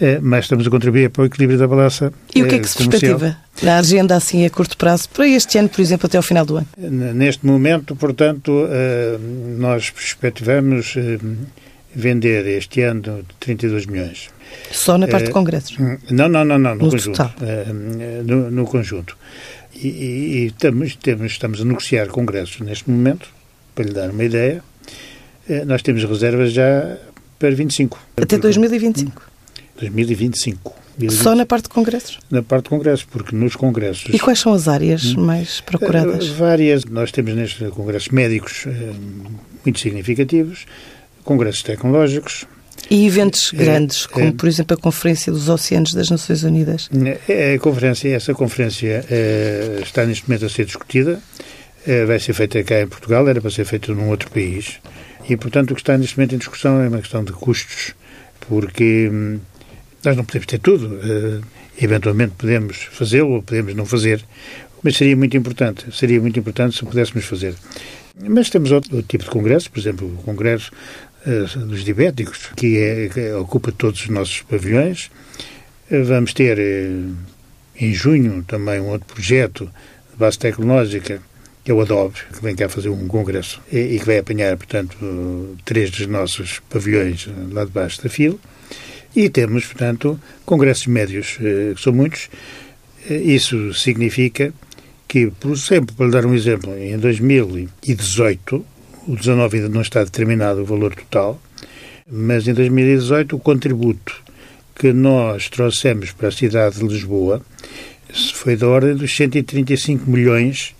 eh, 0.00 0.18
mais 0.20 0.44
estamos 0.44 0.66
a 0.66 0.70
contribuir 0.70 1.10
para 1.10 1.22
o 1.22 1.26
equilíbrio 1.26 1.58
da 1.58 1.66
balança 1.66 2.12
E 2.34 2.42
o 2.42 2.48
que 2.48 2.56
é 2.56 2.58
que 2.58 2.68
se 2.68 2.76
comercial. 2.76 3.18
perspectiva 3.18 3.50
na 3.62 3.78
agenda 3.78 4.16
assim 4.16 4.44
a 4.44 4.50
curto 4.50 4.76
prazo, 4.76 5.08
para 5.10 5.28
este 5.28 5.58
ano, 5.58 5.68
por 5.68 5.80
exemplo, 5.80 6.06
até 6.06 6.16
ao 6.16 6.22
final 6.22 6.44
do 6.46 6.56
ano? 6.56 6.66
Neste 6.78 7.44
momento, 7.44 7.94
portanto, 7.94 8.66
eh, 8.70 9.18
nós 9.58 9.90
perspectivamos 9.90 10.94
eh, 10.96 11.18
vender 11.94 12.46
este 12.46 12.82
ano 12.82 13.24
32 13.38 13.86
milhões. 13.86 14.30
Só 14.70 14.98
na 14.98 15.06
parte 15.06 15.26
de 15.26 15.32
congressos? 15.32 15.76
Não, 16.10 16.28
não, 16.28 16.44
não, 16.44 16.58
não 16.58 16.74
no, 16.74 16.84
no 16.84 16.90
conjunto. 16.90 17.32
No, 18.24 18.50
no, 18.50 18.64
conjunto. 18.64 19.16
E, 19.74 19.88
e, 19.88 20.36
e 20.38 20.46
estamos, 20.46 20.96
temos, 20.96 21.32
estamos 21.32 21.60
a 21.60 21.64
negociar 21.64 22.08
congressos 22.08 22.60
neste 22.60 22.90
momento, 22.90 23.28
para 23.74 23.84
lhe 23.84 23.92
dar 23.92 24.10
uma 24.10 24.24
ideia, 24.24 24.62
eh, 24.62 24.69
nós 25.66 25.82
temos 25.82 26.04
reservas 26.04 26.52
já 26.52 26.96
para 27.38 27.50
25. 27.50 27.98
Até 28.16 28.38
2025? 28.38 29.22
2025. 29.80 30.72
2025. 30.76 30.80
Só 31.08 31.34
na 31.34 31.46
parte 31.46 31.64
de 31.64 31.70
congressos? 31.70 32.18
Na 32.30 32.42
parte 32.42 32.64
de 32.64 32.70
congressos, 32.70 33.04
porque 33.04 33.34
nos 33.34 33.56
congressos... 33.56 34.12
E 34.12 34.18
quais 34.18 34.38
são 34.38 34.52
as 34.52 34.68
áreas 34.68 35.14
hum, 35.14 35.24
mais 35.24 35.60
procuradas? 35.60 36.26
Eh, 36.26 36.32
várias. 36.32 36.84
Nós 36.84 37.10
temos 37.10 37.34
nestes 37.34 37.70
congressos 37.70 38.08
médicos 38.08 38.64
eh, 38.66 38.92
muito 39.64 39.80
significativos, 39.80 40.66
congressos 41.24 41.62
tecnológicos, 41.62 42.46
e 42.90 43.06
eventos 43.06 43.52
grandes, 43.52 44.04
como 44.04 44.26
é, 44.26 44.32
por 44.32 44.48
exemplo 44.48 44.76
a 44.76 44.80
Conferência 44.80 45.32
dos 45.32 45.48
Oceanos 45.48 45.94
das 45.94 46.10
Nações 46.10 46.42
Unidas? 46.42 46.90
A 46.92 47.58
conferência, 47.60 48.08
essa 48.08 48.34
conferência 48.34 49.04
está 49.80 50.04
neste 50.04 50.28
momento 50.28 50.46
a 50.46 50.48
ser 50.48 50.64
discutida, 50.64 51.20
vai 52.08 52.18
ser 52.18 52.32
feita 52.32 52.64
cá 52.64 52.80
em 52.80 52.88
Portugal, 52.88 53.28
era 53.28 53.40
para 53.40 53.50
ser 53.50 53.64
feita 53.64 53.94
num 53.94 54.08
outro 54.08 54.28
país. 54.30 54.80
E, 55.30 55.36
portanto, 55.36 55.70
o 55.70 55.74
que 55.76 55.80
está 55.80 55.96
neste 55.96 56.18
momento 56.18 56.34
em 56.34 56.38
discussão 56.38 56.82
é 56.82 56.88
uma 56.88 56.98
questão 56.98 57.22
de 57.22 57.30
custos, 57.30 57.94
porque 58.48 59.08
hum, 59.08 59.38
nós 60.04 60.16
não 60.16 60.24
podemos 60.24 60.46
ter 60.48 60.58
tudo. 60.58 60.86
Uh, 60.86 61.40
eventualmente 61.80 62.34
podemos 62.36 62.88
fazê-lo 62.90 63.34
ou 63.34 63.42
podemos 63.42 63.72
não 63.76 63.86
fazer, 63.86 64.24
mas 64.82 64.96
seria 64.96 65.16
muito 65.16 65.36
importante, 65.36 65.86
seria 65.96 66.20
muito 66.20 66.36
importante 66.36 66.76
se 66.76 66.84
pudéssemos 66.84 67.24
fazer. 67.26 67.54
Mas 68.20 68.50
temos 68.50 68.72
outro, 68.72 68.96
outro 68.96 69.08
tipo 69.08 69.22
de 69.22 69.30
congressos, 69.30 69.68
por 69.68 69.78
exemplo, 69.78 70.08
o 70.08 70.22
congresso 70.24 70.72
uh, 71.24 71.58
dos 71.60 71.84
diabéticos, 71.84 72.50
que, 72.56 72.78
é, 72.78 73.08
que, 73.08 73.32
ocupa 73.34 73.70
todos 73.70 74.00
os 74.00 74.08
nossos 74.08 74.42
pavilhões. 74.42 75.12
Uh, 75.88 76.02
vamos 76.06 76.34
ter 76.34 76.58
em 77.76 77.94
junho 77.94 78.42
também 78.48 78.80
um 78.80 78.88
outro 78.88 79.14
projeto 79.14 79.70
de 80.10 80.16
base 80.18 80.40
tecnológica 80.40 81.22
é 81.70 81.74
o 81.74 81.80
Adobe, 81.80 82.14
que 82.32 82.42
vem 82.42 82.54
cá 82.54 82.68
fazer 82.68 82.88
um 82.88 83.06
congresso 83.06 83.60
e, 83.70 83.78
e 83.78 83.98
que 83.98 84.04
vai 84.04 84.18
apanhar, 84.18 84.56
portanto, 84.56 84.96
três 85.64 85.90
dos 85.90 86.06
nossos 86.06 86.60
pavilhões 86.68 87.28
lá 87.52 87.64
debaixo 87.64 88.02
da 88.02 88.08
fila. 88.08 88.36
E 89.14 89.28
temos, 89.28 89.66
portanto, 89.66 90.20
congressos 90.44 90.86
médios, 90.86 91.38
eh, 91.40 91.72
que 91.74 91.80
são 91.80 91.92
muitos. 91.92 92.28
Eh, 93.08 93.14
isso 93.14 93.74
significa 93.74 94.52
que, 95.08 95.32
por 95.40 95.52
exemplo, 95.52 95.94
para 95.96 96.10
dar 96.10 96.26
um 96.26 96.34
exemplo, 96.34 96.76
em 96.76 96.96
2018, 96.96 98.64
o 99.08 99.16
19 99.16 99.56
ainda 99.56 99.68
não 99.68 99.80
está 99.80 100.04
determinado 100.04 100.62
o 100.62 100.64
valor 100.64 100.94
total, 100.94 101.40
mas 102.10 102.46
em 102.46 102.54
2018 102.54 103.34
o 103.34 103.38
contributo 103.40 104.22
que 104.74 104.92
nós 104.92 105.48
trouxemos 105.48 106.12
para 106.12 106.28
a 106.28 106.32
cidade 106.32 106.78
de 106.78 106.86
Lisboa 106.86 107.42
foi 108.34 108.56
da 108.56 108.68
ordem 108.68 108.94
dos 108.94 109.14
135 109.14 110.08
milhões 110.08 110.74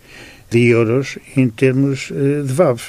de 0.51 0.67
euros 0.67 1.17
em 1.35 1.47
termos 1.47 2.11
eh, 2.11 2.43
de 2.45 2.53
VAV, 2.53 2.81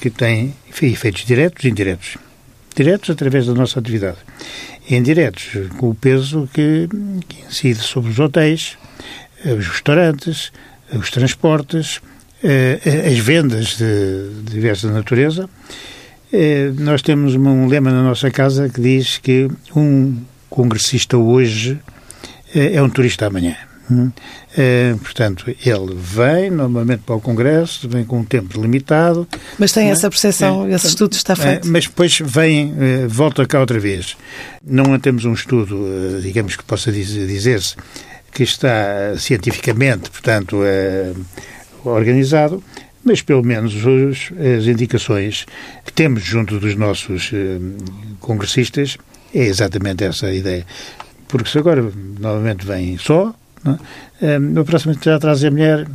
que 0.00 0.08
tem 0.08 0.54
efeitos 0.68 1.26
diretos 1.26 1.64
e 1.64 1.68
indiretos. 1.68 2.16
Diretos 2.74 3.10
através 3.10 3.46
da 3.46 3.52
nossa 3.52 3.78
atividade. 3.78 4.16
Indiretos 4.88 5.50
com 5.76 5.90
o 5.90 5.94
peso 5.94 6.48
que, 6.52 6.88
que 7.28 7.42
incide 7.46 7.80
sobre 7.80 8.10
os 8.10 8.18
hotéis, 8.18 8.78
eh, 9.44 9.52
os 9.52 9.68
restaurantes, 9.68 10.50
os 10.92 11.10
transportes, 11.10 12.00
eh, 12.42 12.80
as 13.06 13.18
vendas 13.18 13.76
de 13.76 14.50
diversa 14.50 14.90
natureza. 14.90 15.48
Nós 16.78 17.02
temos 17.02 17.34
um 17.34 17.66
lema 17.66 17.90
na 17.90 18.04
nossa 18.04 18.30
casa 18.30 18.68
que 18.68 18.80
diz 18.80 19.18
que 19.18 19.48
um 19.74 20.16
congressista 20.48 21.16
hoje 21.16 21.76
é 22.54 22.80
um 22.80 22.88
turista 22.88 23.26
amanhã. 23.26 23.69
É, 24.56 24.94
portanto, 25.00 25.44
ele 25.64 25.94
vem 25.94 26.50
normalmente 26.50 27.02
para 27.04 27.14
o 27.14 27.20
Congresso, 27.20 27.88
vem 27.88 28.04
com 28.04 28.20
um 28.20 28.24
tempo 28.24 28.60
limitado. 28.60 29.26
Mas 29.58 29.72
tem 29.72 29.88
é? 29.88 29.90
essa 29.90 30.08
percepção, 30.08 30.66
é, 30.66 30.74
esse 30.74 30.88
estudo 30.88 31.12
está 31.14 31.34
feito? 31.34 31.66
mas 31.68 31.86
depois 31.86 32.18
vem, 32.24 32.74
eh, 32.78 33.06
volta 33.08 33.46
cá 33.46 33.60
outra 33.60 33.78
vez. 33.78 34.16
Não 34.64 34.98
temos 34.98 35.24
um 35.24 35.32
estudo, 35.32 35.76
eh, 35.76 36.20
digamos 36.20 36.56
que 36.56 36.64
possa 36.64 36.92
dizer-se, 36.92 37.76
que 38.32 38.42
está 38.42 39.16
cientificamente, 39.18 40.10
portanto, 40.10 40.58
organizado, 41.84 42.62
mas 43.04 43.20
pelo 43.22 43.42
menos 43.42 43.74
os, 43.74 44.30
as 44.58 44.66
indicações 44.66 45.46
que 45.84 45.92
temos 45.92 46.22
junto 46.22 46.60
dos 46.60 46.76
nossos 46.76 47.32
congressistas 48.20 48.96
é 49.34 49.44
exatamente 49.44 50.04
essa 50.04 50.26
a 50.26 50.34
ideia. 50.34 50.64
Porque 51.26 51.48
se 51.48 51.58
agora 51.58 51.92
novamente 52.18 52.66
vem 52.66 52.98
só, 52.98 53.34
é? 54.22 54.38
no 54.38 54.64
próximo 54.64 54.94
já 55.00 55.18
traz 55.18 55.44
a 55.44 55.50
mulher 55.50 55.86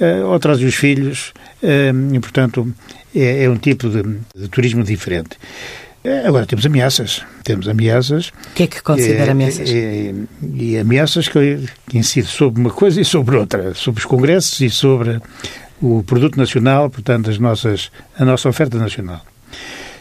uh, 0.00 0.26
ou 0.26 0.38
traz 0.38 0.60
os 0.60 0.74
filhos 0.74 1.32
e, 1.62 2.18
portanto, 2.20 2.72
é, 3.14 3.44
é 3.44 3.50
um 3.50 3.56
tipo 3.56 3.88
de, 3.88 4.02
de, 4.34 4.48
turismo 4.48 4.84
diferente. 4.84 5.36
Eh, 6.02 6.26
agora 6.26 6.46
temos 6.46 6.64
ameaças. 6.64 7.22
Temos 7.44 7.68
ameaças. 7.68 8.28
O 8.28 8.54
que 8.54 8.62
é 8.62 8.66
que 8.66 8.82
considera 8.82 9.32
ameaças? 9.32 9.68
E, 9.68 10.14
e 10.54 10.78
ameaças 10.78 11.28
que, 11.28 11.68
que 11.88 11.98
incidem 11.98 12.30
sobre 12.30 12.60
uma 12.60 12.70
coisa 12.70 13.00
e 13.00 13.04
sobre 13.04 13.36
outra, 13.36 13.74
sobre 13.74 14.00
os 14.00 14.06
congressos 14.06 14.60
e 14.60 14.70
sobre 14.70 15.20
o 15.82 16.02
produto 16.02 16.36
nacional, 16.36 16.88
portanto, 16.88 17.30
as 17.30 17.38
nossas, 17.38 17.90
a 18.18 18.24
nossa 18.24 18.48
oferta 18.48 18.78
nacional. 18.78 19.24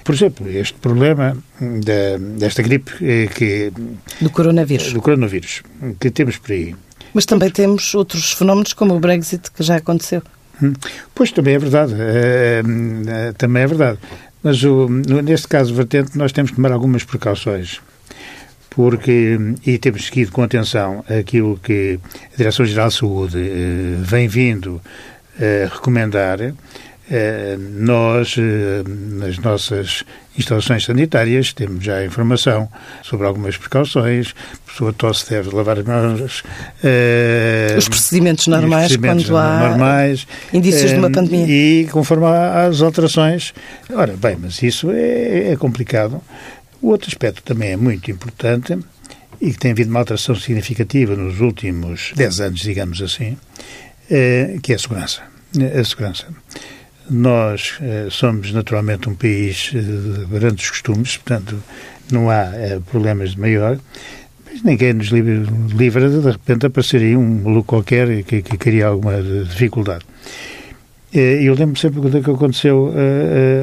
Por 0.04 0.16
exemplo, 0.16 0.50
este 0.50 0.74
problema 0.76 1.38
da, 1.60 2.18
desta 2.38 2.62
gripe 2.62 2.92
que... 3.36 3.72
Do 4.20 4.30
coronavírus. 4.30 4.94
Do 4.94 5.02
coronavírus, 5.02 5.62
que 6.00 6.10
temos 6.10 6.38
por 6.38 6.52
aí. 6.52 6.76
Mas 7.14 7.26
também 7.26 7.50
temos 7.50 7.94
outros 7.96 8.34
fenómenos 8.34 8.74
como 8.74 8.96
o 8.96 9.00
Brexit, 9.00 9.52
que 9.52 9.64
já 9.64 9.78
aconteceu. 9.78 10.22
Hum. 10.62 10.74
Pois 11.16 11.32
também 11.32 11.56
é 11.56 11.60
verdade. 11.60 11.96
É, 11.98 12.62
é, 13.08 13.32
também 13.34 13.64
é 13.64 13.68
verdade. 13.68 14.00
Mas 14.44 14.64
o, 14.64 14.88
neste 14.88 15.48
caso 15.48 15.74
vertente 15.74 16.18
nós 16.18 16.32
temos 16.32 16.52
que 16.52 16.56
tomar 16.56 16.72
algumas 16.72 17.04
precauções. 17.04 17.82
Porque, 18.70 19.38
e 19.66 19.78
temos 19.78 20.06
seguido 20.06 20.32
com 20.32 20.44
atenção 20.44 21.04
aquilo 21.10 21.60
que 21.62 22.00
a 22.34 22.38
Direção-Geral 22.38 22.90
de 22.90 22.94
Saúde 22.94 23.38
eh, 23.38 23.98
vem 24.00 24.28
vindo 24.28 24.80
a 25.38 25.74
recomendar, 25.74 26.40
eh, 26.40 26.54
nós, 27.58 28.36
eh, 28.38 28.84
nas 28.86 29.40
nossas 29.40 30.04
instalações 30.38 30.86
sanitárias, 30.86 31.52
temos 31.54 31.84
já 31.84 32.06
informação 32.06 32.70
sobre 33.04 33.26
algumas 33.26 33.58
precauções. 33.58 34.36
A 34.68 34.72
pessoa 34.72 34.94
tosse 34.94 35.28
deve 35.30 35.50
lavar 35.50 35.80
as 35.80 35.86
mãos. 35.86 36.42
Uh, 36.84 37.78
os 37.78 37.90
procedimentos 37.90 38.46
normais 38.46 38.92
os 38.92 38.98
procedimentos 38.98 39.26
quando 39.26 39.38
há 39.38 39.70
normais, 39.70 40.28
indícios 40.54 40.92
de 40.92 40.98
uma 40.98 41.10
pandemia. 41.10 41.48
E 41.48 41.88
conforme 41.88 42.26
às 42.28 42.82
alterações. 42.82 43.54
Ora, 43.92 44.16
bem, 44.16 44.38
mas 44.40 44.62
isso 44.62 44.92
é, 44.92 45.52
é 45.52 45.56
complicado. 45.56 46.22
O 46.80 46.90
outro 46.90 47.10
aspecto 47.10 47.42
também 47.42 47.72
é 47.72 47.78
muito 47.78 48.12
importante 48.12 48.78
e 49.42 49.52
que 49.52 49.58
tem 49.58 49.72
havido 49.72 49.90
uma 49.90 50.00
alteração 50.00 50.36
significativa 50.36 51.16
nos 51.16 51.42
últimos 51.42 52.14
10 52.16 52.40
anos, 52.40 52.60
digamos 52.60 53.02
assim, 53.02 53.36
que 54.62 54.72
é 54.72 54.76
a 54.76 54.80
segurança. 54.80 55.22
A 55.78 55.84
segurança. 55.84 56.28
Nós 57.10 57.76
eh, 57.82 58.08
somos 58.12 58.52
naturalmente 58.52 59.10
um 59.10 59.16
país 59.16 59.72
eh, 59.74 59.80
de 59.80 60.26
grandes 60.26 60.70
costumes, 60.70 61.18
portanto 61.18 61.62
não 62.12 62.30
há 62.30 62.52
eh, 62.56 62.80
problemas 62.92 63.32
de 63.32 63.40
maior, 63.40 63.80
mas 64.46 64.62
ninguém 64.64 64.94
nos 64.94 65.08
livra 65.08 66.10
de 66.10 66.22
de 66.22 66.32
repente 66.32 66.68
aparecer 66.68 67.02
aí 67.02 67.18
um 67.18 67.42
maluco 67.44 67.68
qualquer 67.68 68.24
que, 68.24 68.42
que 68.42 68.58
cria 68.58 68.88
alguma 68.88 69.22
dificuldade. 69.22 70.06
Eu 71.12 71.56
lembro 71.56 71.80
sempre 71.80 72.00
do 72.00 72.22
que 72.22 72.30
aconteceu 72.30 72.94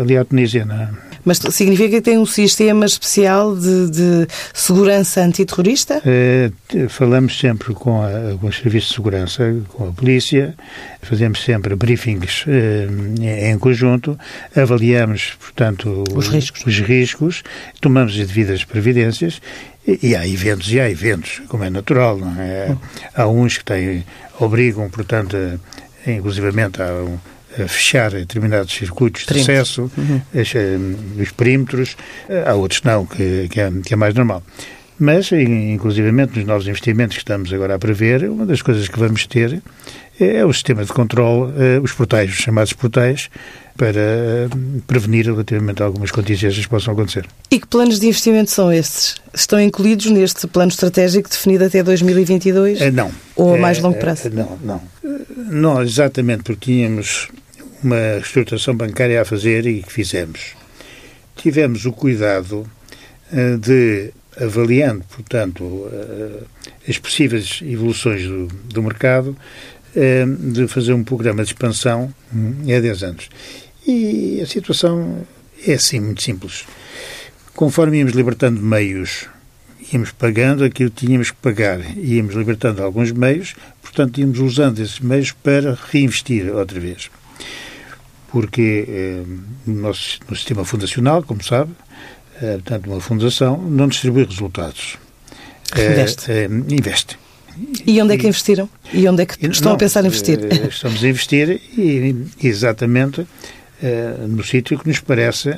ali 0.03 0.17
à 0.17 0.25
Tunísia. 0.25 0.67
É? 0.69 1.16
Mas 1.27 1.39
significa 1.39 1.97
que 1.97 2.01
tem 2.01 2.19
um 2.19 2.25
sistema 2.25 2.87
especial 2.87 3.57
de, 3.57 3.91
de 3.91 4.29
segurança 4.55 5.23
antiterrorista? 5.23 6.01
É, 6.07 6.53
falamos 6.89 7.37
sempre 7.37 7.75
com, 7.75 8.01
a, 8.01 8.39
os 8.41 8.57
serviços 8.57 8.91
de 8.91 8.95
segurança, 8.95 9.57
com 9.71 9.89
a 9.89 9.93
polícia, 9.93 10.55
fazemos 11.03 11.43
sempre 11.43 11.75
briefings 11.75 12.45
é, 12.47 13.51
em 13.51 13.59
conjunto, 13.59 14.17
avaliamos, 14.55 15.33
portanto, 15.41 16.05
os 16.15 16.29
riscos, 16.29 16.65
os 16.65 16.79
riscos 16.79 17.43
tomamos 17.81 18.13
as 18.13 18.29
devidas 18.29 18.65
providências 18.65 19.43
e, 19.85 20.15
há 20.15 20.27
eventos 20.27 20.73
e 20.73 20.79
há 20.79 20.89
eventos, 20.89 21.43
como 21.49 21.65
é 21.65 21.71
natural, 21.71 22.19
não 22.19 22.41
é? 22.41 22.77
Há 23.15 23.27
uns 23.27 23.59
que 23.59 23.65
têm, 23.65 24.05
obrigam, 24.39 24.89
portanto, 24.89 25.37
a, 25.37 26.11
inclusivamente 26.11 26.81
há 26.81 26.87
um, 26.87 27.15
a 27.15 27.36
fechar 27.67 28.11
determinados 28.11 28.73
circuitos 28.73 29.25
de 29.25 29.41
acesso, 29.41 29.91
uhum. 29.97 30.21
Eh, 30.35 30.79
os 31.21 31.31
perímetros, 31.33 31.97
eh, 32.29 32.45
há 32.47 32.55
outros 32.55 32.83
não, 32.83 33.07
que, 33.07 33.49
que, 33.49 33.61
é, 33.61 33.71
que 33.85 33.95
é 33.95 33.97
mais 33.97 34.15
normal. 34.15 34.43
Mas, 34.99 35.31
inclusivamente, 35.31 36.39
nos 36.39 36.47
novos 36.47 36.67
investimentos 36.67 37.17
que 37.17 37.23
estamos 37.23 37.53
agora 37.53 37.75
a 37.75 37.79
prever, 37.79 38.31
uma 38.31 38.47
das 38.47 38.63
coisas 38.63 38.89
que 38.89 38.99
vamos 38.99 39.27
ter 39.27 39.63
é 40.19 40.45
o 40.45 40.53
sistema 40.53 40.83
de 40.83 40.93
controle, 40.93 41.53
eh, 41.59 41.81
os 41.81 41.93
portais, 41.93 42.31
os 42.31 42.37
chamados 42.37 42.73
portais, 42.73 43.29
para 43.77 44.49
prevenir 44.87 45.27
relativamente 45.27 45.83
algumas 45.83 46.11
contingências 46.11 46.65
que 46.65 46.71
possam 46.71 46.95
acontecer. 46.95 47.27
E 47.51 47.61
que 47.61 47.67
planos 47.67 48.01
de 48.01 48.07
investimento 48.07 48.51
são 48.51 48.73
esses? 48.73 49.17
Estão 49.35 49.61
incluídos 49.61 50.07
neste 50.07 50.47
plano 50.47 50.71
estratégico 50.71 51.29
definido 51.29 51.65
até 51.65 51.83
2022? 51.83 52.93
Não. 52.95 53.11
Ou 53.35 53.55
a 53.55 53.59
mais 53.59 53.79
longo 53.79 53.99
prazo? 53.99 54.31
Não, 54.31 54.59
não. 54.65 54.81
Não, 55.37 55.83
exatamente, 55.83 56.43
porque 56.43 56.73
tínhamos 56.73 57.29
uma 57.87 57.97
reestruturação 57.97 58.75
bancária 58.75 59.23
a 59.23 59.25
fazer 59.25 59.65
e 59.65 59.81
que 59.81 59.93
fizemos. 59.93 60.57
Tivemos 61.37 61.87
o 61.87 61.93
cuidado 61.93 62.69
uh, 63.33 63.59
de, 63.59 64.13
avaliando, 64.41 65.05
portanto, 65.05 65.63
uh, 65.63 66.47
as 66.89 66.99
possíveis 66.99 67.61
evoluções 67.63 68.25
do, 68.25 68.49
do 68.49 68.83
mercado, 68.83 69.37
uh, 69.95 70.53
de 70.53 70.67
fazer 70.67 70.95
um 70.95 71.05
programa 71.05 71.45
de 71.45 71.51
expansão 71.51 72.13
um, 72.35 72.63
há 72.65 72.81
10 72.81 73.03
anos. 73.05 73.29
E 73.87 74.41
a 74.43 74.47
situação 74.47 75.25
é 75.65 75.75
assim, 75.75 76.01
muito 76.01 76.23
simples. 76.23 76.65
Conforme 77.55 77.99
íamos 77.99 78.15
libertando 78.15 78.61
meios, 78.61 79.29
íamos 79.93 80.11
pagando 80.11 80.65
aquilo 80.65 80.91
que 80.91 81.07
tínhamos 81.07 81.31
que 81.31 81.37
pagar, 81.37 81.81
íamos 81.97 82.35
libertando 82.35 82.83
alguns 82.83 83.13
meios, 83.13 83.55
portanto, 83.81 84.19
íamos 84.19 84.41
usando 84.41 84.81
esses 84.81 84.99
meios 84.99 85.31
para 85.31 85.79
reinvestir 85.93 86.53
outra 86.53 86.81
vez 86.81 87.09
porque 88.37 88.85
eh, 88.87 89.23
no 89.67 89.95
sistema 89.95 90.63
fundacional, 90.63 91.23
como 91.23 91.43
sabe, 91.43 91.73
eh, 92.43 92.59
portanto, 92.59 92.87
uma 92.91 93.01
fundação 93.01 93.57
não 93.57 93.89
distribui 93.89 94.25
resultados. 94.25 94.99
Investe. 95.73 96.31
Eh, 96.31 96.45
investe. 96.69 97.19
E 97.87 97.99
onde 98.03 98.13
é 98.13 98.19
que 98.19 98.27
investiram? 98.27 98.69
E 98.93 99.09
onde 99.09 99.23
é 99.23 99.25
que 99.25 99.47
estão 99.47 99.71
não, 99.71 99.77
a 99.77 99.79
pensar 99.79 100.05
em 100.05 100.09
investir? 100.09 100.39
Estamos 100.69 101.03
a 101.03 101.09
investir 101.09 101.63
e, 101.79 102.15
exatamente 102.43 103.27
no 104.29 104.45
sítio 104.45 104.79
que 104.79 104.87
nos 104.87 105.01
parece 105.01 105.49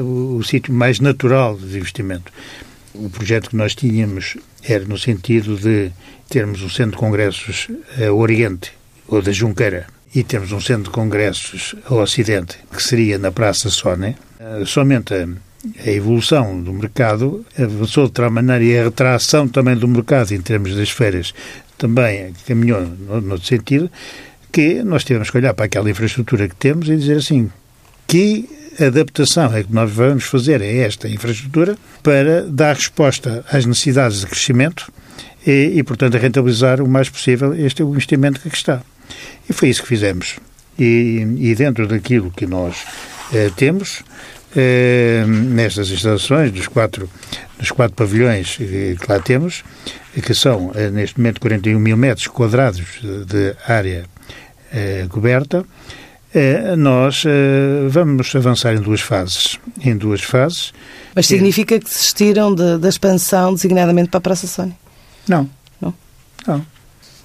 o, 0.00 0.36
o 0.36 0.44
sítio 0.44 0.72
mais 0.72 1.00
natural 1.00 1.56
de 1.56 1.76
investimento. 1.76 2.32
O 2.94 3.10
projeto 3.10 3.50
que 3.50 3.56
nós 3.56 3.74
tínhamos 3.74 4.36
era 4.62 4.84
no 4.84 4.96
sentido 4.96 5.56
de 5.56 5.90
termos 6.28 6.62
um 6.62 6.68
centro 6.68 6.92
de 6.92 6.98
congressos 6.98 7.66
Oriente, 8.14 8.72
ou 9.08 9.20
da 9.20 9.32
Junqueira, 9.32 9.86
e 10.14 10.22
temos 10.22 10.52
um 10.52 10.60
centro 10.60 10.84
de 10.84 10.90
congressos 10.90 11.74
ao 11.86 11.98
Ocidente, 11.98 12.58
que 12.70 12.82
seria 12.82 13.18
na 13.18 13.32
Praça 13.32 13.70
Sónia, 13.70 14.14
eh, 14.38 14.64
somente 14.66 15.14
a, 15.14 15.90
evolução 15.90 16.60
do 16.60 16.72
mercado 16.72 17.44
avançou 17.56 18.06
de 18.06 18.12
tal 18.12 18.30
maneira 18.30 18.64
e 18.64 18.78
a 18.78 18.84
retração 18.84 19.46
também 19.46 19.76
do 19.76 19.86
mercado 19.86 20.32
em 20.32 20.40
termos 20.40 20.74
das 20.74 20.90
feiras 20.90 21.32
também 21.78 22.32
caminhou 22.46 22.80
no, 22.82 23.20
no 23.20 23.38
sentido 23.38 23.90
que 24.52 24.82
nós 24.82 25.04
tivemos 25.04 25.30
que 25.30 25.36
olhar 25.38 25.54
para 25.54 25.64
aquela 25.64 25.90
infraestrutura 25.90 26.48
que 26.48 26.56
temos 26.56 26.88
e 26.88 26.96
dizer 26.96 27.16
assim, 27.16 27.50
que 28.06 28.48
adaptação 28.78 29.54
é 29.54 29.62
que 29.62 29.72
nós 29.72 29.90
vamos 29.90 30.24
fazer 30.24 30.60
a 30.60 30.66
esta 30.66 31.08
infraestrutura 31.08 31.76
para 32.02 32.42
dar 32.42 32.74
resposta 32.74 33.44
às 33.50 33.64
necessidades 33.64 34.20
de 34.20 34.26
crescimento 34.26 34.92
e, 35.46 35.72
e 35.76 35.82
portanto, 35.82 36.14
rentabilizar 36.14 36.80
o 36.80 36.88
mais 36.88 37.08
possível 37.08 37.54
este 37.54 37.82
investimento 37.82 38.40
que 38.40 38.48
aqui 38.48 38.56
está. 38.56 38.82
E 39.48 39.52
foi 39.52 39.68
isso 39.68 39.82
que 39.82 39.88
fizemos. 39.88 40.38
E, 40.78 41.26
e 41.38 41.54
dentro 41.54 41.86
daquilo 41.86 42.30
que 42.30 42.46
nós 42.46 42.84
eh, 43.32 43.50
temos, 43.56 44.02
eh, 44.56 45.24
nestas 45.26 45.90
instalações, 45.90 46.52
dos 46.52 46.66
quatro, 46.66 47.08
dos 47.58 47.70
quatro 47.70 47.94
pavilhões 47.94 48.56
que 48.56 48.96
lá 49.08 49.18
temos, 49.20 49.64
que 50.22 50.34
são, 50.34 50.72
eh, 50.74 50.90
neste 50.90 51.18
momento, 51.18 51.40
41 51.40 51.78
mil 51.78 51.96
metros 51.96 52.26
quadrados 52.26 53.00
de 53.26 53.54
área 53.66 54.04
eh, 54.72 55.06
coberta, 55.08 55.64
eh, 56.34 56.76
nós 56.76 57.24
eh, 57.26 57.88
vamos 57.88 58.34
avançar 58.34 58.74
em 58.74 58.80
duas 58.80 59.00
fases. 59.00 59.58
Em 59.80 59.96
duas 59.96 60.22
fases. 60.22 60.72
Mas 61.14 61.26
significa 61.26 61.78
que 61.78 61.84
desistiram 61.84 62.54
de, 62.54 62.78
da 62.78 62.88
expansão 62.88 63.52
designadamente 63.52 64.08
para 64.08 64.18
a 64.18 64.20
Praça 64.22 64.46
Sónia? 64.46 64.76
Não. 65.28 65.48
Não? 65.80 65.94
Não. 66.46 66.66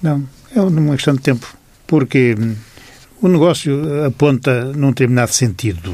Não. 0.02 0.28
É 0.54 0.60
uma 0.60 0.94
questão 0.94 1.14
de 1.14 1.20
tempo 1.20 1.57
porque 1.88 2.36
o 3.20 3.26
negócio 3.26 4.04
aponta 4.04 4.66
num 4.66 4.90
determinado 4.90 5.32
sentido. 5.32 5.92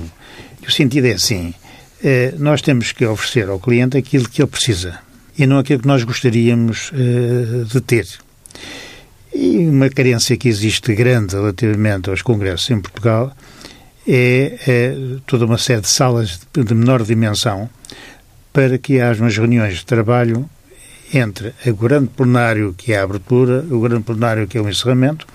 E 0.62 0.66
o 0.66 0.70
sentido 0.70 1.06
é 1.06 1.12
assim: 1.12 1.54
eh, 2.02 2.34
nós 2.36 2.60
temos 2.60 2.92
que 2.92 3.06
oferecer 3.06 3.48
ao 3.48 3.58
cliente 3.58 3.96
aquilo 3.96 4.28
que 4.28 4.42
ele 4.42 4.50
precisa 4.50 4.98
e 5.38 5.46
não 5.46 5.58
aquilo 5.58 5.80
que 5.80 5.86
nós 5.86 6.04
gostaríamos 6.04 6.92
eh, 6.92 7.64
de 7.64 7.80
ter. 7.80 8.06
E 9.32 9.66
uma 9.66 9.88
carência 9.88 10.36
que 10.36 10.48
existe 10.48 10.94
grande 10.94 11.34
relativamente 11.34 12.10
aos 12.10 12.22
congressos 12.22 12.70
em 12.70 12.80
Portugal 12.80 13.34
é, 14.06 14.58
é 14.66 14.96
toda 15.26 15.46
uma 15.46 15.58
série 15.58 15.80
de 15.80 15.88
salas 15.88 16.40
de 16.52 16.74
menor 16.74 17.02
dimensão 17.02 17.70
para 18.52 18.78
que 18.78 19.00
haja 19.00 19.22
umas 19.22 19.36
reuniões 19.36 19.78
de 19.78 19.86
trabalho 19.86 20.48
entre 21.12 21.52
o 21.66 21.74
grande 21.74 22.08
plenário, 22.08 22.74
que 22.76 22.92
é 22.92 22.98
a 22.98 23.02
abertura, 23.04 23.64
o 23.70 23.80
grande 23.80 24.04
plenário, 24.04 24.46
que 24.46 24.58
é 24.58 24.60
o 24.60 24.68
encerramento, 24.68 25.26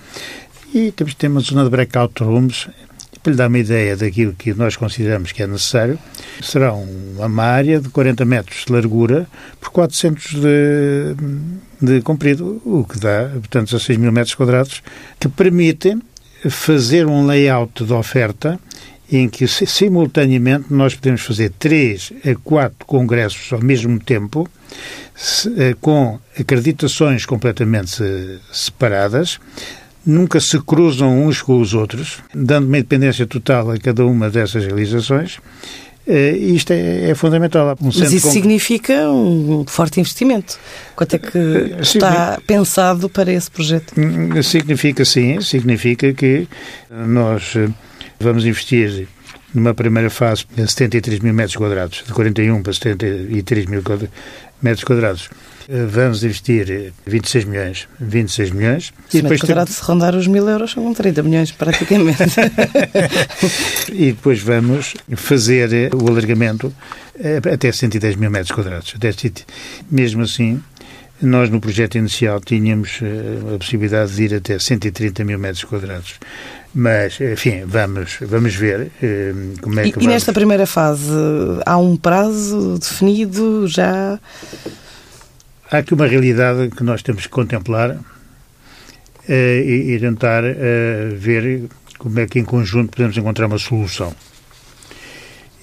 e 0.72 0.92
temos, 0.92 1.14
ter 1.14 1.28
uma 1.28 1.40
zona 1.40 1.64
de 1.64 1.70
breakout 1.70 2.22
rooms 2.22 2.68
para 3.22 3.32
lhe 3.32 3.36
dar 3.36 3.48
uma 3.48 3.58
ideia 3.58 3.96
daquilo 3.96 4.32
que 4.32 4.54
nós 4.54 4.76
consideramos 4.76 5.32
que 5.32 5.42
é 5.42 5.46
necessário, 5.46 5.98
será 6.40 6.72
uma 6.72 7.42
área 7.42 7.80
de 7.80 7.88
40 7.90 8.24
metros 8.24 8.64
de 8.64 8.72
largura 8.72 9.26
por 9.60 9.70
400 9.70 10.34
de, 10.34 11.16
de 11.80 12.00
comprido, 12.02 12.62
o 12.64 12.84
que 12.84 12.98
dá, 12.98 13.28
portanto, 13.34 13.76
a 13.76 13.80
6 13.80 13.98
mil 13.98 14.10
metros 14.10 14.34
quadrados, 14.34 14.82
que 15.18 15.28
permitem 15.28 16.00
fazer 16.48 17.06
um 17.06 17.26
layout 17.26 17.84
de 17.84 17.92
oferta 17.92 18.58
em 19.12 19.28
que, 19.28 19.46
simultaneamente, 19.48 20.66
nós 20.70 20.94
podemos 20.94 21.20
fazer 21.22 21.50
três 21.58 22.12
a 22.24 22.34
quatro 22.36 22.86
congressos 22.86 23.52
ao 23.52 23.60
mesmo 23.60 23.98
tempo, 23.98 24.48
eh, 25.58 25.74
com 25.80 26.18
acreditações 26.38 27.26
completamente 27.26 28.00
separadas, 28.52 29.40
nunca 30.04 30.40
se 30.40 30.58
cruzam 30.60 31.26
uns 31.26 31.42
com 31.42 31.60
os 31.60 31.74
outros, 31.74 32.18
dando 32.34 32.66
uma 32.66 32.78
independência 32.78 33.26
total 33.26 33.70
a 33.70 33.78
cada 33.78 34.04
uma 34.04 34.30
dessas 34.30 34.64
realizações. 34.64 35.38
Uh, 36.06 36.36
isto 36.54 36.72
é, 36.72 37.10
é 37.10 37.14
fundamental. 37.14 37.76
Um 37.80 37.86
Mas 37.86 38.12
isso 38.12 38.26
com... 38.26 38.32
significa 38.32 39.08
um 39.10 39.64
forte 39.66 40.00
investimento. 40.00 40.58
Quanto 40.96 41.14
é 41.14 41.18
que 41.18 41.38
uh, 41.38 41.80
está 41.80 42.40
pensado 42.46 43.08
para 43.08 43.30
esse 43.32 43.50
projeto? 43.50 43.94
Significa, 44.42 45.04
sim, 45.04 45.40
significa 45.40 46.12
que 46.12 46.48
nós 46.90 47.54
vamos 48.18 48.44
investir 48.44 49.06
numa 49.54 49.74
primeira 49.74 50.10
fase 50.10 50.44
73 50.56 51.20
mil 51.20 51.34
metros 51.34 51.56
quadrados, 51.56 52.04
de 52.06 52.12
41 52.12 52.62
para 52.62 52.72
73 52.72 53.66
mil 53.66 53.82
metros 54.62 54.84
quadrados. 54.84 55.30
Eh, 55.72 55.86
vamos 55.86 56.24
investir 56.24 56.92
26 57.06 57.44
milhões. 57.44 57.88
26 58.00 58.50
milhões. 58.50 58.92
Se 59.08 59.18
e 59.18 59.22
depois 59.22 59.40
quadrado, 59.40 59.70
se 59.70 59.80
rondar 59.84 60.16
os 60.16 60.26
mil 60.26 60.48
euros, 60.48 60.72
são 60.72 60.92
30 60.92 61.22
milhões 61.22 61.52
praticamente. 61.52 62.24
e 63.92 64.06
depois 64.06 64.40
vamos 64.40 64.94
fazer 65.14 65.72
eh, 65.72 65.90
o 65.94 66.08
alargamento 66.08 66.74
eh, 67.16 67.40
até 67.52 67.70
110 67.70 68.16
mil 68.16 68.30
metros 68.30 68.50
quadrados. 68.50 68.94
Mesmo 69.88 70.22
assim, 70.22 70.60
nós 71.22 71.48
no 71.48 71.60
projeto 71.60 71.96
inicial 71.98 72.40
tínhamos 72.40 72.98
a 73.54 73.58
possibilidade 73.58 74.12
de 74.12 74.24
ir 74.24 74.34
até 74.34 74.58
130 74.58 75.24
mil 75.24 75.38
metros 75.38 75.62
quadrados. 75.62 76.14
Mas, 76.74 77.20
enfim, 77.20 77.62
vamos, 77.64 78.18
vamos 78.22 78.54
ver 78.54 78.90
como 79.60 79.78
é 79.78 79.90
que 79.90 80.00
E, 80.00 80.04
e 80.04 80.06
nesta 80.06 80.32
primeira 80.32 80.66
fase, 80.66 81.12
há 81.64 81.76
um 81.76 81.96
prazo 81.96 82.78
definido 82.78 83.68
já? 83.68 84.18
Há 85.70 85.78
aqui 85.78 85.94
uma 85.94 86.06
realidade 86.06 86.68
que 86.70 86.82
nós 86.82 87.02
temos 87.02 87.22
que 87.26 87.28
contemplar 87.28 87.90
uh, 87.92 88.00
e, 89.28 89.94
e, 89.94 90.00
tentar 90.00 90.42
uh, 90.44 91.16
ver 91.16 91.68
como 91.98 92.18
é 92.18 92.26
que 92.26 92.38
em 92.38 92.44
conjunto 92.44 92.90
podemos 92.90 93.16
encontrar 93.16 93.46
uma 93.46 93.58
solução. 93.58 94.14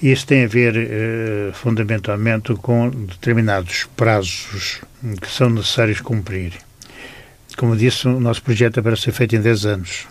Isso 0.01 0.27
tem 0.27 0.45
a 0.45 0.47
ver 0.47 0.75
eh, 0.77 1.49
fundamentalmente 1.53 2.53
com 2.53 2.87
determinados 2.87 3.89
prazos 3.97 4.81
que 5.19 5.27
são 5.27 5.49
necessários 5.49 6.01
cumprir. 6.01 6.53
Como 7.57 7.75
disse, 7.75 8.07
o 8.07 8.19
nosso 8.19 8.43
projeto 8.43 8.79
é 8.79 8.83
para 8.83 8.95
ser 8.95 9.11
feito 9.11 9.35
em 9.35 9.41
10 9.41 9.65
anos. 9.65 10.07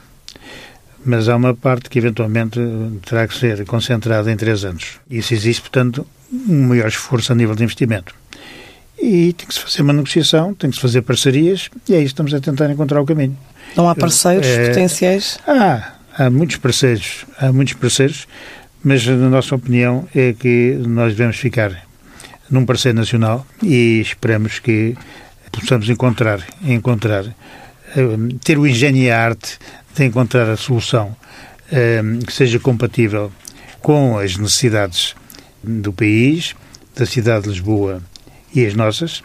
Mas 1.04 1.28
há 1.28 1.37
uma 1.37 1.54
parte 1.54 1.88
que 1.88 2.00
eventualmente 2.00 2.59
terá 3.09 3.28
que 3.28 3.37
ser 3.37 3.64
concentrada 3.64 4.28
em 4.32 4.37
3 4.37 4.64
anos. 4.64 4.98
Isso 5.09 5.32
existe, 5.32 5.62
portanto, 5.62 6.04
um 6.32 6.66
maior 6.66 6.88
esforço 6.88 7.30
a 7.30 7.37
nível 7.37 7.54
de 7.54 7.62
investimento. 7.62 8.12
E 9.07 9.33
tem 9.35 9.47
que 9.47 9.55
se 9.55 9.61
fazer 9.61 9.83
uma 9.83 9.92
negociação, 9.92 10.53
tem 10.53 10.69
que 10.69 10.75
se 10.75 10.83
fazer 10.83 11.01
parcerias, 11.03 11.71
e 11.88 11.95
é 11.95 11.99
isso 11.99 12.07
que 12.07 12.23
estamos 12.23 12.35
a 12.35 12.40
tentar 12.40 12.69
encontrar 12.69 13.01
o 13.01 13.07
caminho. 13.07 13.38
Não 13.77 13.88
há 13.88 13.95
parceiros 13.95 14.45
é, 14.45 14.66
potenciais? 14.66 15.38
Há, 15.47 15.92
há 16.19 16.29
muitos 16.29 16.57
parceiros, 16.57 17.25
há 17.38 17.53
muitos 17.53 17.75
parceiros, 17.75 18.27
mas 18.83 19.07
na 19.07 19.31
nossa 19.31 19.55
opinião 19.55 20.09
é 20.12 20.33
que 20.33 20.77
nós 20.88 21.12
devemos 21.14 21.37
ficar 21.37 21.87
num 22.51 22.66
parceiro 22.66 22.99
nacional 22.99 23.47
e 23.62 24.01
esperamos 24.01 24.59
que 24.59 24.97
possamos 25.53 25.88
encontrar, 25.88 26.45
encontrar 26.64 27.27
eh, 27.27 28.16
ter 28.42 28.59
o 28.59 28.66
engenho 28.66 28.97
e 28.97 29.09
a 29.09 29.23
arte 29.25 29.57
de 29.95 30.05
encontrar 30.05 30.51
a 30.51 30.57
solução 30.57 31.14
eh, 31.71 32.03
que 32.27 32.33
seja 32.33 32.59
compatível 32.59 33.31
com 33.81 34.19
as 34.19 34.37
necessidades 34.37 35.14
do 35.62 35.92
país, 35.92 36.57
da 36.97 37.07
cidade 37.07 37.45
de 37.45 37.51
Lisboa 37.51 38.03
e 38.57 38.64
as 38.64 38.75
nossas, 38.75 39.23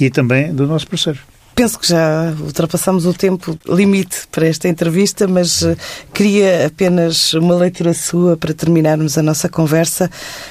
e 0.00 0.08
também 0.08 0.52
do 0.52 0.66
nosso 0.66 0.88
parceiro. 0.88 1.20
Penso 1.56 1.78
que 1.78 1.88
já 1.88 2.34
ultrapassamos 2.38 3.06
o 3.06 3.14
tempo 3.14 3.58
limite 3.66 4.28
para 4.30 4.46
esta 4.46 4.68
entrevista, 4.68 5.26
mas 5.26 5.62
uh, 5.62 5.74
queria 6.12 6.66
apenas 6.66 7.32
uma 7.32 7.54
leitura 7.54 7.94
sua 7.94 8.36
para 8.36 8.52
terminarmos 8.52 9.16
a 9.16 9.22
nossa 9.22 9.48
conversa 9.48 10.10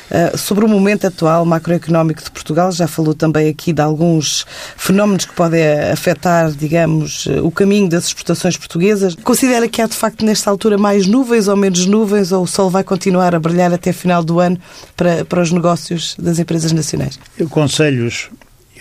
uh, 0.09 0.35
sobre 0.35 0.65
o 0.65 0.67
momento 0.67 1.05
atual 1.05 1.45
macroeconómico 1.45 2.23
de 2.23 2.31
Portugal. 2.31 2.71
Já 2.71 2.87
falou 2.87 3.13
também 3.13 3.47
aqui 3.47 3.71
de 3.71 3.83
alguns 3.83 4.47
fenómenos 4.75 5.25
que 5.25 5.35
podem 5.35 5.61
afetar, 5.93 6.49
digamos, 6.49 7.27
o 7.43 7.51
caminho 7.51 7.87
das 7.87 8.07
exportações 8.07 8.57
portuguesas. 8.57 9.13
Considera 9.13 9.69
que 9.69 9.83
há, 9.83 9.85
de 9.85 9.95
facto, 9.95 10.25
nesta 10.25 10.49
altura, 10.49 10.75
mais 10.75 11.05
nuvens 11.05 11.47
ou 11.47 11.55
menos 11.55 11.85
nuvens, 11.85 12.31
ou 12.31 12.41
o 12.41 12.47
sol 12.47 12.71
vai 12.71 12.83
continuar 12.83 13.35
a 13.35 13.39
brilhar 13.39 13.71
até 13.71 13.93
final 13.93 14.23
do 14.23 14.39
ano 14.39 14.57
para, 14.97 15.23
para 15.23 15.39
os 15.39 15.51
negócios 15.51 16.15
das 16.17 16.39
empresas 16.39 16.71
nacionais? 16.71 17.19
Eu, 17.37 17.47
conselhos, 17.47 18.31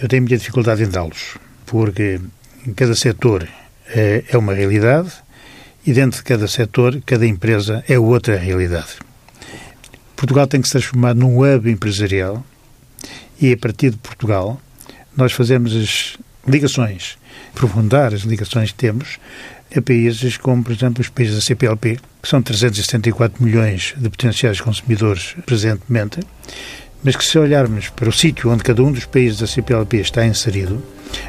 eu 0.00 0.08
tenho 0.08 0.22
muita 0.22 0.38
dificuldade 0.38 0.82
em 0.82 0.88
dá-los 0.88 1.34
porque 1.66 2.20
cada 2.76 2.94
setor 2.94 3.48
é, 3.88 4.24
é 4.28 4.38
uma 4.38 4.54
realidade 4.54 5.12
e 5.86 5.92
dentro 5.92 6.18
de 6.18 6.24
cada 6.24 6.48
setor, 6.48 7.00
cada 7.04 7.26
empresa 7.26 7.84
é 7.88 7.98
outra 7.98 8.36
realidade. 8.36 8.96
Portugal 10.16 10.46
tem 10.46 10.60
que 10.60 10.68
se 10.68 10.72
transformar 10.72 11.14
num 11.14 11.38
hub 11.38 11.70
empresarial 11.70 12.44
e 13.40 13.52
a 13.52 13.56
partir 13.56 13.90
de 13.90 13.98
Portugal 13.98 14.60
nós 15.16 15.32
fazemos 15.32 15.74
as 15.74 16.16
ligações, 16.46 17.18
aprofundar 17.50 18.14
as 18.14 18.22
ligações 18.22 18.72
que 18.72 18.78
temos 18.78 19.18
a 19.76 19.82
países 19.82 20.36
como, 20.36 20.62
por 20.62 20.72
exemplo, 20.72 21.00
os 21.00 21.08
países 21.08 21.34
da 21.34 21.40
CPLP, 21.40 21.98
que 22.22 22.28
são 22.28 22.40
374 22.40 23.42
milhões 23.42 23.94
de 23.96 24.08
potenciais 24.08 24.60
consumidores 24.60 25.34
presentemente, 25.44 26.20
mas 27.04 27.14
que 27.14 27.24
se 27.24 27.38
olharmos 27.38 27.90
para 27.90 28.08
o 28.08 28.12
sítio 28.12 28.50
onde 28.50 28.64
cada 28.64 28.82
um 28.82 28.90
dos 28.90 29.04
países 29.04 29.38
da 29.38 29.46
CPLP 29.46 29.98
está 29.98 30.26
inserido, 30.26 30.82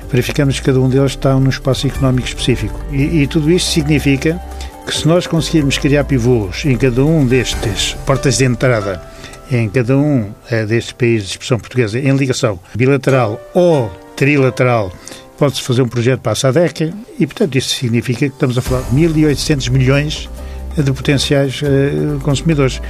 verificamos 0.09 0.59
que 0.59 0.65
cada 0.65 0.79
um 0.79 0.89
deles 0.89 1.11
está 1.11 1.33
num 1.35 1.49
espaço 1.49 1.85
económico 1.85 2.27
específico. 2.27 2.79
E, 2.91 3.21
e 3.21 3.27
tudo 3.27 3.51
isto 3.51 3.69
significa 3.69 4.41
que 4.87 4.95
se 4.95 5.07
nós 5.07 5.27
conseguirmos 5.27 5.77
criar 5.77 6.05
pivôs 6.05 6.63
em 6.65 6.77
cada 6.77 7.03
um 7.03 7.25
destes 7.25 7.93
portas 8.05 8.37
de 8.37 8.45
entrada, 8.45 9.01
em 9.51 9.69
cada 9.69 9.97
um 9.97 10.31
é, 10.49 10.65
destes 10.65 10.93
países 10.93 11.27
de 11.27 11.31
expressão 11.33 11.59
portuguesa, 11.59 11.99
em 11.99 12.15
ligação 12.15 12.59
bilateral 12.73 13.39
ou 13.53 13.91
trilateral, 14.15 14.91
pode-se 15.37 15.61
fazer 15.61 15.81
um 15.81 15.87
projeto 15.87 16.21
para 16.21 16.31
a 16.31 16.35
SADEC 16.35 16.93
e, 17.19 17.27
portanto, 17.27 17.57
isso 17.57 17.75
significa 17.75 18.19
que 18.19 18.33
estamos 18.33 18.57
a 18.57 18.61
falar 18.61 18.81
de 18.83 18.95
1.800 18.95 19.69
milhões 19.69 20.29
de 20.83 20.91
potenciais 20.91 21.61
uh, 21.61 22.19
consumidores 22.21 22.81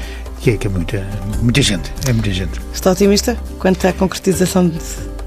que 0.42 0.52
é, 0.52 0.58
que 0.58 0.68
é 0.68 0.70
muita, 0.70 1.08
muita 1.42 1.62
gente, 1.62 1.92
é 2.08 2.14
muita 2.14 2.32
gente. 2.32 2.60
Está 2.74 2.92
otimista 2.92 3.38
quanto 3.60 3.86
à 3.88 3.94
concretização 3.94 4.68
de, 4.68 4.78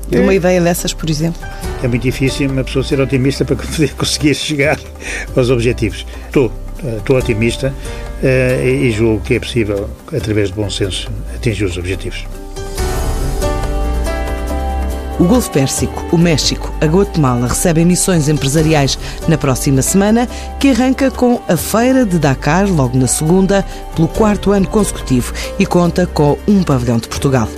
de 0.09 0.17
é. 0.17 0.21
uma 0.21 0.35
ideia 0.35 0.61
dessas, 0.61 0.93
por 0.93 1.09
exemplo? 1.09 1.41
É 1.83 1.89
muito 1.89 2.03
difícil 2.03 2.51
uma 2.51 2.65
pessoa 2.65 2.85
ser 2.85 3.01
otimista 3.01 3.45
para 3.45 3.57
poder 3.67 3.95
conseguir 3.95 4.35
chegar 4.35 4.79
aos 5.37 5.51
objetivos. 5.51 6.07
Estou, 6.27 6.53
estou 6.99 7.17
otimista 7.17 7.73
uh, 8.23 8.67
e 8.67 8.91
julgo 8.93 9.23
que 9.23 9.35
é 9.35 9.41
possível, 9.41 9.91
através 10.13 10.49
de 10.49 10.55
bom 10.55 10.71
senso, 10.71 11.11
atingir 11.35 11.65
os 11.65 11.77
objetivos. 11.77 12.27
O 15.19 15.25
Golfo 15.25 15.51
Pérsico, 15.51 16.05
o 16.13 16.17
México, 16.17 16.73
a 16.81 16.87
Guatemala 16.87 17.49
recebem 17.49 17.85
missões 17.85 18.29
empresariais 18.29 18.97
na 19.27 19.37
próxima 19.37 19.83
semana, 19.83 20.29
que 20.61 20.71
arranca 20.71 21.11
com 21.11 21.41
a 21.49 21.57
Feira 21.57 22.07
de 22.07 22.21
Dakar, 22.21 22.71
logo 22.71 22.97
na 22.97 23.09
segunda, 23.09 23.67
pelo 23.97 24.07
quarto 24.07 24.53
ano 24.53 24.69
consecutivo, 24.69 25.35
e 25.59 25.67
conta 25.67 26.07
com 26.07 26.39
um 26.47 26.63
pavilhão 26.63 26.99
de 26.99 27.09
Portugal. 27.09 27.49